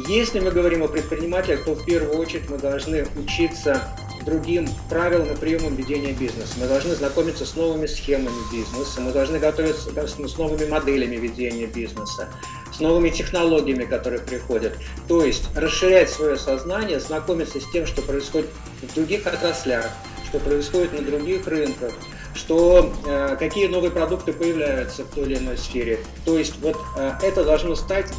Если 0.08 0.40
мы 0.40 0.52
говорим 0.52 0.84
о 0.84 0.88
предпринимателях, 0.88 1.66
то 1.66 1.76
в 1.76 1.86
первую 1.86 2.18
очередь 2.18 2.50
мы 2.50 2.58
должны 2.58 3.06
учиться 3.16 3.96
другим 4.26 4.68
правилам 4.90 5.32
и 5.32 5.36
приемам 5.36 5.76
ведения 5.76 6.14
бизнеса. 6.14 6.54
Мы 6.58 6.68
должны 6.68 6.96
знакомиться 6.96 7.46
с 7.46 7.56
новыми 7.56 7.86
схемами 7.86 8.52
бизнеса, 8.52 9.02
мы 9.02 9.12
должны 9.12 9.38
готовиться 9.38 9.90
с 9.90 10.38
новыми 10.38 10.66
моделями 10.66 11.18
ведения 11.18 11.68
бизнеса, 11.68 12.30
с 12.74 12.80
новыми 12.80 13.10
технологиями, 13.10 13.84
которые 13.84 14.22
приходят. 14.22 14.74
То 15.08 15.24
есть 15.24 15.44
расширять 15.56 16.10
свое 16.10 16.38
сознание, 16.38 17.00
знакомиться 17.00 17.60
с 17.60 17.72
тем, 17.72 17.86
что 17.86 18.02
происходит 18.02 18.50
в 18.82 18.96
других 18.96 19.28
отраслях, 19.28 19.90
что 20.26 20.40
происходит 20.40 20.94
на 20.94 21.06
других 21.06 21.46
рынках, 21.48 21.94
что 22.34 22.92
э, 23.06 23.36
какие 23.38 23.68
новые 23.68 23.92
продукты 23.92 24.34
появляются 24.34 25.04
в 25.04 25.08
той 25.08 25.26
или 25.26 25.38
иной 25.38 25.58
сфере. 25.58 26.00
То 26.26 26.38
есть 26.38 26.60
вот 26.62 26.78
э, 26.98 27.14
это 27.22 27.44
должно 27.44 27.76
стать 27.76 28.12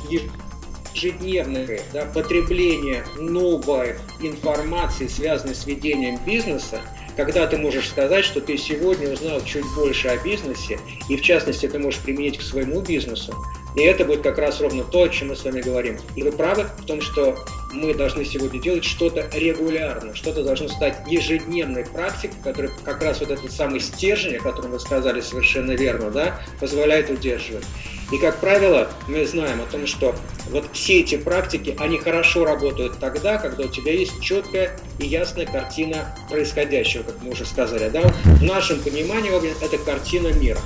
ежедневное 0.95 1.81
да, 1.93 2.05
потребление 2.07 3.05
новой 3.19 3.97
информации, 4.21 5.07
связанной 5.07 5.55
с 5.55 5.67
ведением 5.67 6.19
бизнеса, 6.25 6.81
когда 7.17 7.47
ты 7.47 7.59
можешь 7.59 7.89
сказать, 7.89 8.25
что 8.25 8.41
ты 8.41 8.57
сегодня 8.57 9.13
узнал 9.13 9.41
чуть 9.45 9.65
больше 9.77 10.09
о 10.09 10.17
бизнесе, 10.23 10.79
и 11.09 11.17
в 11.17 11.23
частности 11.23 11.69
ты 11.69 11.79
можешь 11.79 12.01
применить 12.01 12.39
к 12.39 12.43
своему 12.43 12.81
бизнесу, 12.81 13.35
и 13.77 13.83
это 13.83 14.05
будет 14.05 14.23
как 14.23 14.39
раз 14.39 14.61
ровно 14.61 14.85
то, 14.85 15.03
о 15.03 15.09
чем 15.09 15.29
мы 15.29 15.37
с 15.37 15.45
вами 15.45 15.61
говорим. 15.61 15.99
И 16.17 16.23
вы 16.23 16.33
правы 16.33 16.67
в 16.79 16.85
том, 16.87 17.01
что 17.01 17.37
мы 17.75 17.95
должны 17.95 18.25
сегодня 18.25 18.61
делать 18.61 18.85
что-то 18.85 19.29
регулярно, 19.33 20.15
что-то 20.15 20.45
должно 20.45 20.69
стать 20.69 20.99
ежедневной 21.07 21.85
практикой, 21.85 22.37
которая 22.43 22.73
как 22.85 23.03
раз 23.03 23.21
вот 23.21 23.31
этот 23.31 23.53
самый 23.53 23.81
стержень, 23.81 24.37
о 24.37 24.41
котором 24.41 24.71
вы 24.71 24.81
сказали 24.81 25.21
совершенно 25.21 25.73
верно, 25.73 26.11
да, 26.11 26.41
позволяет 26.61 27.11
удерживать. 27.11 27.65
И, 28.13 28.19
как 28.19 28.39
правило, 28.39 28.89
мы 29.09 29.27
знаем 29.27 29.61
о 29.61 29.67
том, 29.71 29.87
что 29.87 30.15
вот 30.51 30.67
все 30.73 31.01
эти 31.01 31.17
практики, 31.17 31.75
они 31.79 31.99
хорошо 31.99 32.45
работают 32.45 32.99
тогда, 33.01 33.39
когда 33.39 33.65
у 33.65 33.69
тебя 33.69 33.93
есть 33.93 34.21
четкая 34.21 34.79
и 34.99 35.07
ясная 35.07 35.47
картина 35.47 36.17
происходящего, 36.31 37.03
как 37.03 37.23
мы 37.23 37.33
уже 37.33 37.45
сказали. 37.45 37.89
Да? 37.89 38.03
В 38.25 38.43
нашем 38.43 38.81
понимании 38.81 39.33
это 39.65 39.79
картина 39.79 40.29
мира. 40.29 40.61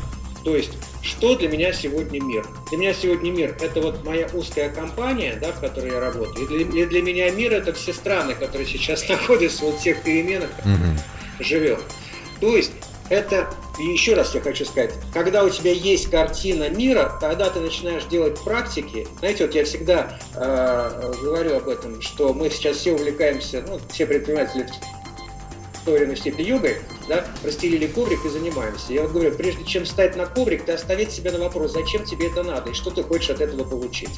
То 0.45 0.57
есть, 0.57 0.71
что 1.03 1.35
для 1.35 1.49
меня 1.49 1.73
сегодня 1.73 2.23
мир? 2.23 2.47
Для 2.71 2.79
меня 2.79 2.95
сегодня 2.95 3.31
мир– 3.31 3.57
это 3.61 3.81
вот 3.81 4.05
моя 4.05 4.29
узкая 4.33 4.69
компания, 4.71 5.39
да, 5.41 5.53
в 5.53 5.61
которой 5.61 5.93
я 5.93 6.01
работаю. 6.01 6.47
И 6.47 6.65
для, 6.65 6.83
и 6.83 6.87
для 6.87 7.03
меня 7.03 7.31
мир– 7.31 7.53
это 7.55 7.73
все 7.73 7.93
страны, 7.93 8.35
которые 8.35 8.67
сейчас 8.67 9.09
находятся 9.09 9.65
вот 9.65 9.77
в 9.77 9.83
тех 9.83 10.03
переменах, 10.03 10.51
mm-hmm. 10.65 11.45
живем. 11.45 11.79
То 12.41 12.57
есть, 12.57 12.73
это, 13.11 13.49
еще 13.79 14.15
раз 14.15 14.35
я 14.35 14.41
хочу 14.41 14.67
сказать, 14.67 14.93
когда 15.15 15.43
у 15.43 15.49
тебя 15.49 15.73
есть 15.73 16.11
картина 16.11 16.69
мира, 16.69 17.17
когда 17.21 17.49
ты 17.49 17.61
начинаешь 17.61 18.05
делать 18.05 18.39
практики, 18.45 19.09
знаете, 19.21 19.47
вот 19.47 19.55
я 19.55 19.65
всегда 19.65 20.19
э, 20.35 21.13
говорю 21.23 21.57
об 21.57 21.69
этом, 21.69 22.03
что 22.03 22.35
мы 22.35 22.51
сейчас 22.51 22.77
все 22.77 22.93
увлекаемся, 22.93 23.65
ну, 23.67 23.81
все 23.91 24.07
предприниматели 24.07 24.67
той 25.85 25.99
или 25.99 26.05
иной 26.05 26.17
степени 26.17 26.47
йогой, 26.47 26.79
да, 27.09 27.25
расстелили 27.43 27.87
коврик 27.87 28.25
и 28.25 28.29
занимаемся. 28.29 28.93
Я 28.93 29.03
вот 29.03 29.13
говорю, 29.13 29.35
прежде 29.35 29.65
чем 29.65 29.85
встать 29.85 30.17
на 30.17 30.27
коврик, 30.27 30.65
ты 30.65 30.73
оставить 30.73 31.11
себе 31.11 31.31
на 31.31 31.39
вопрос, 31.39 31.73
зачем 31.73 32.05
тебе 32.05 32.29
это 32.29 32.43
надо 32.43 32.71
и 32.71 32.75
что 32.75 32.91
ты 32.91 33.03
хочешь 33.03 33.31
от 33.31 33.41
этого 33.41 33.65
получить. 33.65 34.11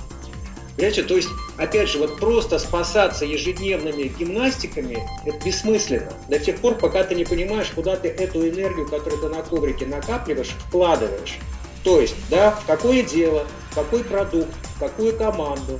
Понимаете, 0.76 1.02
то 1.02 1.16
есть, 1.16 1.28
опять 1.58 1.90
же, 1.90 1.98
вот 1.98 2.18
просто 2.18 2.58
спасаться 2.58 3.26
ежедневными 3.26 4.04
гимнастиками, 4.04 5.06
это 5.26 5.44
бессмысленно. 5.44 6.12
До 6.28 6.38
тех 6.38 6.58
пор, 6.58 6.76
пока 6.76 7.04
ты 7.04 7.14
не 7.14 7.24
понимаешь, 7.24 7.70
куда 7.74 7.96
ты 7.96 8.08
эту 8.08 8.48
энергию, 8.48 8.88
которую 8.88 9.20
ты 9.20 9.28
на 9.28 9.42
коврике 9.42 9.84
накапливаешь, 9.84 10.54
вкладываешь. 10.68 11.38
То 11.84 12.00
есть, 12.00 12.14
да, 12.30 12.52
в 12.52 12.64
какое 12.66 13.02
дело, 13.02 13.46
в 13.70 13.74
какой 13.74 14.04
продукт, 14.04 14.48
в 14.76 14.78
какую 14.80 15.14
команду, 15.16 15.78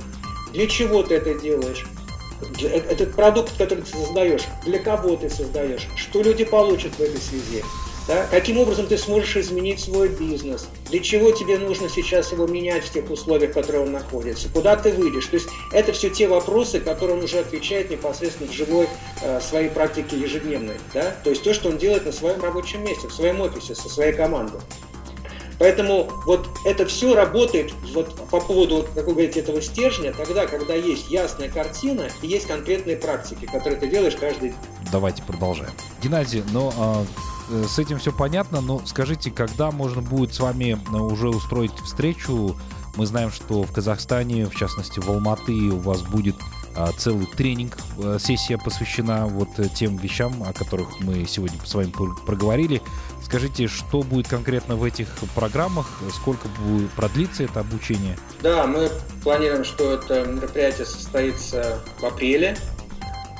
для 0.53 0.67
чего 0.67 1.01
ты 1.01 1.15
это 1.15 1.33
делаешь, 1.33 1.85
этот 2.61 3.15
продукт, 3.15 3.57
который 3.57 3.83
ты 3.83 3.97
создаешь, 3.97 4.43
для 4.65 4.79
кого 4.79 5.15
ты 5.15 5.29
создаешь, 5.29 5.87
что 5.95 6.21
люди 6.21 6.43
получат 6.43 6.93
в 6.93 7.01
этой 7.01 7.19
связи, 7.19 7.63
да? 8.07 8.25
каким 8.29 8.57
образом 8.57 8.87
ты 8.87 8.97
сможешь 8.97 9.37
изменить 9.37 9.79
свой 9.79 10.09
бизнес, 10.09 10.67
для 10.89 10.99
чего 10.99 11.31
тебе 11.31 11.57
нужно 11.57 11.89
сейчас 11.89 12.31
его 12.31 12.47
менять 12.47 12.83
в 12.83 12.91
тех 12.91 13.09
условиях, 13.09 13.51
в 13.51 13.53
которых 13.53 13.83
он 13.83 13.91
находится, 13.91 14.49
куда 14.49 14.75
ты 14.75 14.91
выйдешь. 14.91 15.27
То 15.27 15.35
есть 15.35 15.49
это 15.71 15.91
все 15.93 16.09
те 16.09 16.27
вопросы, 16.27 16.79
которые 16.79 17.17
он 17.17 17.23
уже 17.23 17.39
отвечает 17.39 17.89
непосредственно 17.89 18.49
в 18.49 18.53
живой 18.53 18.87
э, 19.21 19.39
своей 19.41 19.69
практике 19.69 20.17
ежедневной. 20.17 20.75
Да? 20.93 21.15
То 21.23 21.29
есть 21.29 21.43
то, 21.43 21.53
что 21.53 21.69
он 21.69 21.77
делает 21.77 22.05
на 22.05 22.11
своем 22.11 22.41
рабочем 22.41 22.83
месте, 22.83 23.07
в 23.07 23.13
своем 23.13 23.41
офисе, 23.41 23.75
со 23.75 23.89
своей 23.89 24.13
командой. 24.13 24.59
Поэтому 25.61 26.09
вот 26.25 26.49
это 26.65 26.87
все 26.87 27.13
работает 27.13 27.71
вот 27.93 28.15
по 28.31 28.39
поводу, 28.41 28.83
как 28.95 29.05
вы 29.05 29.11
говорите, 29.11 29.41
этого 29.41 29.61
стержня, 29.61 30.11
тогда, 30.11 30.47
когда 30.47 30.73
есть 30.73 31.11
ясная 31.11 31.49
картина 31.49 32.07
и 32.23 32.27
есть 32.27 32.47
конкретные 32.47 32.97
практики, 32.97 33.45
которые 33.45 33.79
ты 33.79 33.87
делаешь 33.87 34.15
каждый 34.19 34.49
день. 34.49 34.57
Давайте 34.91 35.21
продолжаем. 35.21 35.71
Геннадий, 36.01 36.43
но 36.51 36.73
а, 36.75 37.05
э, 37.51 37.65
с 37.67 37.77
этим 37.77 37.99
все 37.99 38.11
понятно, 38.11 38.59
но 38.59 38.81
скажите, 38.87 39.29
когда 39.29 39.69
можно 39.69 40.01
будет 40.01 40.33
с 40.33 40.39
вами 40.39 40.79
э, 40.91 40.97
уже 40.97 41.29
устроить 41.29 41.77
встречу? 41.85 42.57
Мы 42.95 43.05
знаем, 43.05 43.29
что 43.29 43.61
в 43.61 43.71
Казахстане, 43.71 44.47
в 44.47 44.55
частности 44.55 44.99
в 44.99 45.07
Алматы, 45.11 45.53
у 45.53 45.77
вас 45.77 46.01
будет 46.01 46.37
целый 46.97 47.25
тренинг, 47.25 47.77
э, 47.97 48.17
сессия 48.19 48.57
посвящена 48.57 49.27
вот 49.27 49.49
тем 49.75 49.97
вещам, 49.97 50.43
о 50.43 50.53
которых 50.53 50.99
мы 50.99 51.25
сегодня 51.25 51.59
с 51.65 51.73
вами 51.73 51.91
проговорили. 52.25 52.81
Скажите, 53.23 53.67
что 53.67 54.01
будет 54.01 54.27
конкретно 54.27 54.75
в 54.75 54.83
этих 54.83 55.07
программах, 55.35 56.01
сколько 56.13 56.47
будет 56.49 56.89
продлиться 56.91 57.43
это 57.43 57.61
обучение? 57.61 58.17
Да, 58.41 58.65
мы 58.67 58.89
планируем, 59.23 59.63
что 59.63 59.93
это 59.93 60.25
мероприятие 60.25 60.85
состоится 60.85 61.79
в 61.99 62.05
апреле 62.05 62.57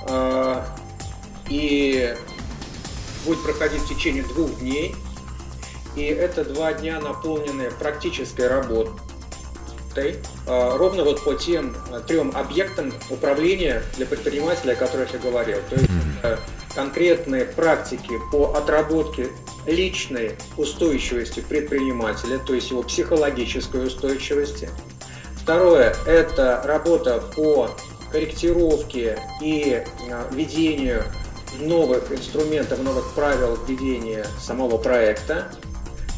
а, 0.07 0.65
и 1.49 2.15
будет 3.25 3.43
проходить 3.43 3.81
в 3.81 3.89
течение 3.89 4.23
двух 4.23 4.59
дней. 4.59 4.95
И 5.95 6.03
это 6.03 6.45
два 6.45 6.73
дня 6.73 7.01
наполнены 7.01 7.69
практической 7.71 8.47
работой, 8.47 8.93
а, 10.47 10.77
ровно 10.77 11.03
вот 11.03 11.23
по 11.23 11.33
тем 11.33 11.75
а, 11.91 11.99
трем 11.99 12.31
объектам 12.35 12.93
управления 13.09 13.83
для 13.95 14.05
предпринимателя, 14.05 14.73
о 14.73 14.75
которых 14.75 15.13
я 15.13 15.19
говорил. 15.19 15.57
То 15.69 15.75
есть 15.75 15.89
конкретные 16.75 17.45
практики 17.45 18.19
по 18.31 18.53
отработке 18.53 19.27
личной 19.65 20.35
устойчивости 20.57 21.41
предпринимателя, 21.41 22.39
то 22.39 22.53
есть 22.53 22.71
его 22.71 22.83
психологической 22.83 23.85
устойчивости. 23.87 24.69
Второе– 25.41 25.95
это 26.05 26.61
работа 26.65 27.23
по 27.35 27.71
корректировке 28.11 29.19
и 29.41 29.83
а, 30.09 30.29
введению 30.31 31.03
новых 31.59 32.11
инструментов, 32.11 32.81
новых 32.81 33.13
правил 33.13 33.57
введения 33.67 34.25
самого 34.39 34.77
проекта. 34.77 35.51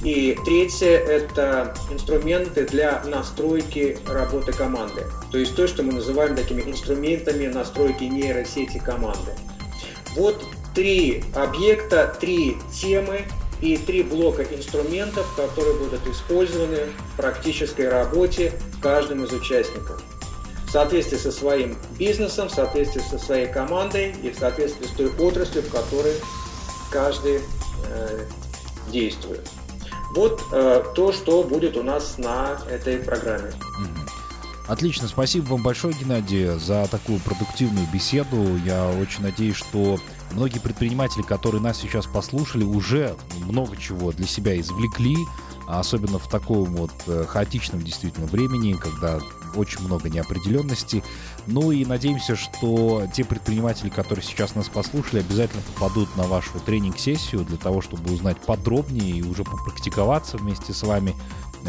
И 0.04 0.38
третье– 0.44 0.98
это 1.08 1.74
инструменты 1.90 2.66
для 2.66 3.02
настройки 3.06 3.98
работы 4.06 4.52
команды. 4.52 5.06
То 5.32 5.38
есть 5.38 5.56
то, 5.56 5.66
что 5.66 5.82
мы 5.82 5.94
называем 5.94 6.36
такими 6.36 6.62
инструментами 6.62 7.48
настройки 7.48 8.04
нейросети 8.04 8.80
команды. 8.80 9.32
Вот 10.16 10.44
три 10.76 11.24
объекта, 11.34 12.14
три 12.20 12.58
темы 12.74 13.22
и 13.62 13.78
три 13.78 14.04
блока 14.04 14.44
инструментов, 14.44 15.26
которые 15.38 15.78
будут 15.78 16.06
использованы 16.06 16.80
в 17.14 17.18
практической 17.18 17.88
работе 17.88 18.52
каждым 18.82 19.24
из 19.24 19.32
участников. 19.32 20.04
В 20.68 20.70
соответствии 20.70 21.18
со 21.18 21.32
своим 21.32 21.78
бизнесом, 21.98 22.50
в 22.50 22.52
соответствии 22.52 23.02
со 23.10 23.18
своей 23.18 23.48
командой 23.48 24.14
и 24.22 24.32
в 24.32 24.38
соответствии 24.38 24.86
с 24.86 24.92
той 24.92 25.08
отраслью, 25.18 25.64
в 25.64 25.72
которой 25.72 26.16
каждый 26.92 27.40
э, 27.88 28.26
действует. 28.92 29.48
Вот 30.16 30.44
э, 30.52 30.84
то, 30.96 31.12
что 31.12 31.44
будет 31.44 31.76
у 31.76 31.84
нас 31.84 32.18
на 32.18 32.60
этой 32.70 32.98
программе. 32.98 33.52
Отлично, 34.68 35.08
спасибо 35.08 35.46
вам 35.46 35.64
большое, 35.64 35.94
Геннадий, 35.94 36.58
за 36.58 36.88
такую 36.90 37.20
продуктивную 37.20 37.86
беседу. 37.92 38.58
Я 38.66 38.88
очень 38.90 39.24
надеюсь, 39.24 39.58
что 39.58 39.98
многие 40.32 40.60
предприниматели, 40.60 41.22
которые 41.22 41.62
нас 41.62 41.80
сейчас 41.80 42.06
послушали, 42.06 42.64
уже 42.64 43.16
много 43.46 43.76
чего 43.76 44.12
для 44.14 44.26
себя 44.26 44.58
извлекли, 44.60 45.18
особенно 45.68 46.20
в 46.20 46.28
таком 46.28 46.66
вот 46.76 46.92
э, 47.08 47.26
хаотичном 47.28 47.82
действительно 47.82 48.28
времени, 48.28 48.74
когда 48.74 49.20
очень 49.56 49.82
много 49.82 50.10
неопределенности. 50.10 51.04
Ну 51.48 51.72
и 51.72 51.86
надеемся, 51.86 52.36
что 52.36 53.04
те 53.14 53.24
предприниматели, 53.24 53.90
которые 53.90 54.24
сейчас 54.24 54.56
нас 54.56 54.70
послушали, 54.70 55.20
обязательно 55.20 55.62
попадут 55.74 56.16
на 56.18 56.24
вашу 56.24 56.60
тренинг-сессию 56.60 57.46
для 57.46 57.58
того, 57.58 57.82
чтобы 57.82 58.14
узнать 58.14 58.38
подробнее 58.38 59.18
и 59.18 59.24
уже 59.24 59.44
попрактиковаться 59.44 60.38
вместе 60.38 60.74
с 60.74 60.84
вами, 60.84 61.16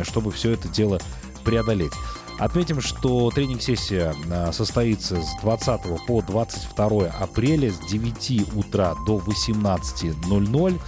чтобы 0.02 0.32
все 0.32 0.52
это 0.52 0.68
дело 0.68 1.00
преодолеть. 1.44 1.92
Отметим, 2.38 2.80
что 2.80 3.30
тренинг-сессия 3.30 4.14
а, 4.30 4.50
состоится 4.52 5.22
с 5.22 5.40
20 5.42 6.04
по 6.06 6.20
22 6.20 7.06
апреля 7.06 7.70
с 7.70 7.78
9 7.78 8.54
утра 8.56 8.96
до 9.06 9.18
18.00. 9.18 10.80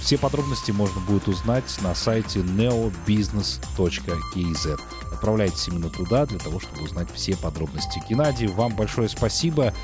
Все 0.00 0.18
подробности 0.18 0.70
можно 0.70 1.00
будет 1.00 1.26
узнать 1.28 1.64
на 1.82 1.94
сайте 1.94 2.38
neobusiness.kz. 2.40 4.80
Отправляйтесь 5.12 5.68
именно 5.68 5.90
туда 5.90 6.26
для 6.26 6.38
того, 6.38 6.58
чтобы 6.58 6.84
узнать 6.84 7.08
все 7.14 7.36
подробности. 7.36 8.02
Геннадий, 8.08 8.46
вам 8.46 8.74
большое 8.74 9.08
спасибо 9.08 9.74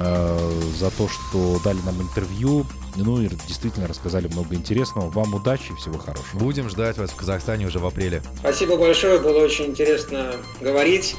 э, 0.00 0.60
за 0.78 0.90
то, 0.90 1.08
что 1.08 1.60
дали 1.62 1.78
нам 1.84 2.00
интервью. 2.00 2.64
Ну 2.96 3.20
и 3.20 3.28
действительно 3.46 3.86
рассказали 3.86 4.28
много 4.28 4.54
интересного. 4.54 5.10
Вам 5.10 5.34
удачи 5.34 5.72
и 5.72 5.76
всего 5.76 5.98
хорошего. 5.98 6.38
Будем 6.38 6.70
ждать 6.70 6.98
вас 6.98 7.10
в 7.10 7.16
Казахстане 7.16 7.66
уже 7.66 7.78
в 7.78 7.86
апреле. 7.86 8.22
Спасибо 8.38 8.76
большое, 8.76 9.20
было 9.20 9.44
очень 9.44 9.66
интересно 9.66 10.36
говорить. 10.60 11.14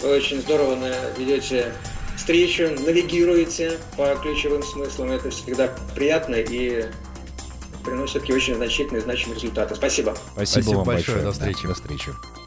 Вы 0.00 0.16
очень 0.16 0.40
здорово 0.40 0.78
ведете 1.18 1.74
встречу, 2.16 2.70
навигируете 2.86 3.78
по 3.96 4.14
ключевым 4.22 4.62
смыслам. 4.62 5.10
Это 5.10 5.30
всегда 5.30 5.74
приятно 5.94 6.36
и 6.36 6.86
приносит 7.82 8.20
такие 8.20 8.36
очень 8.36 8.54
значительные, 8.54 9.02
значимые 9.02 9.36
результаты. 9.36 9.74
Спасибо. 9.74 10.16
Спасибо, 10.32 10.62
Спасибо 10.62 10.76
вам 10.76 10.86
большое. 10.86 11.16
большое. 11.16 11.24
До 11.24 11.32
встречи. 11.32 11.62
Да, 11.62 11.68
до 11.68 11.74
встречи. 11.74 12.39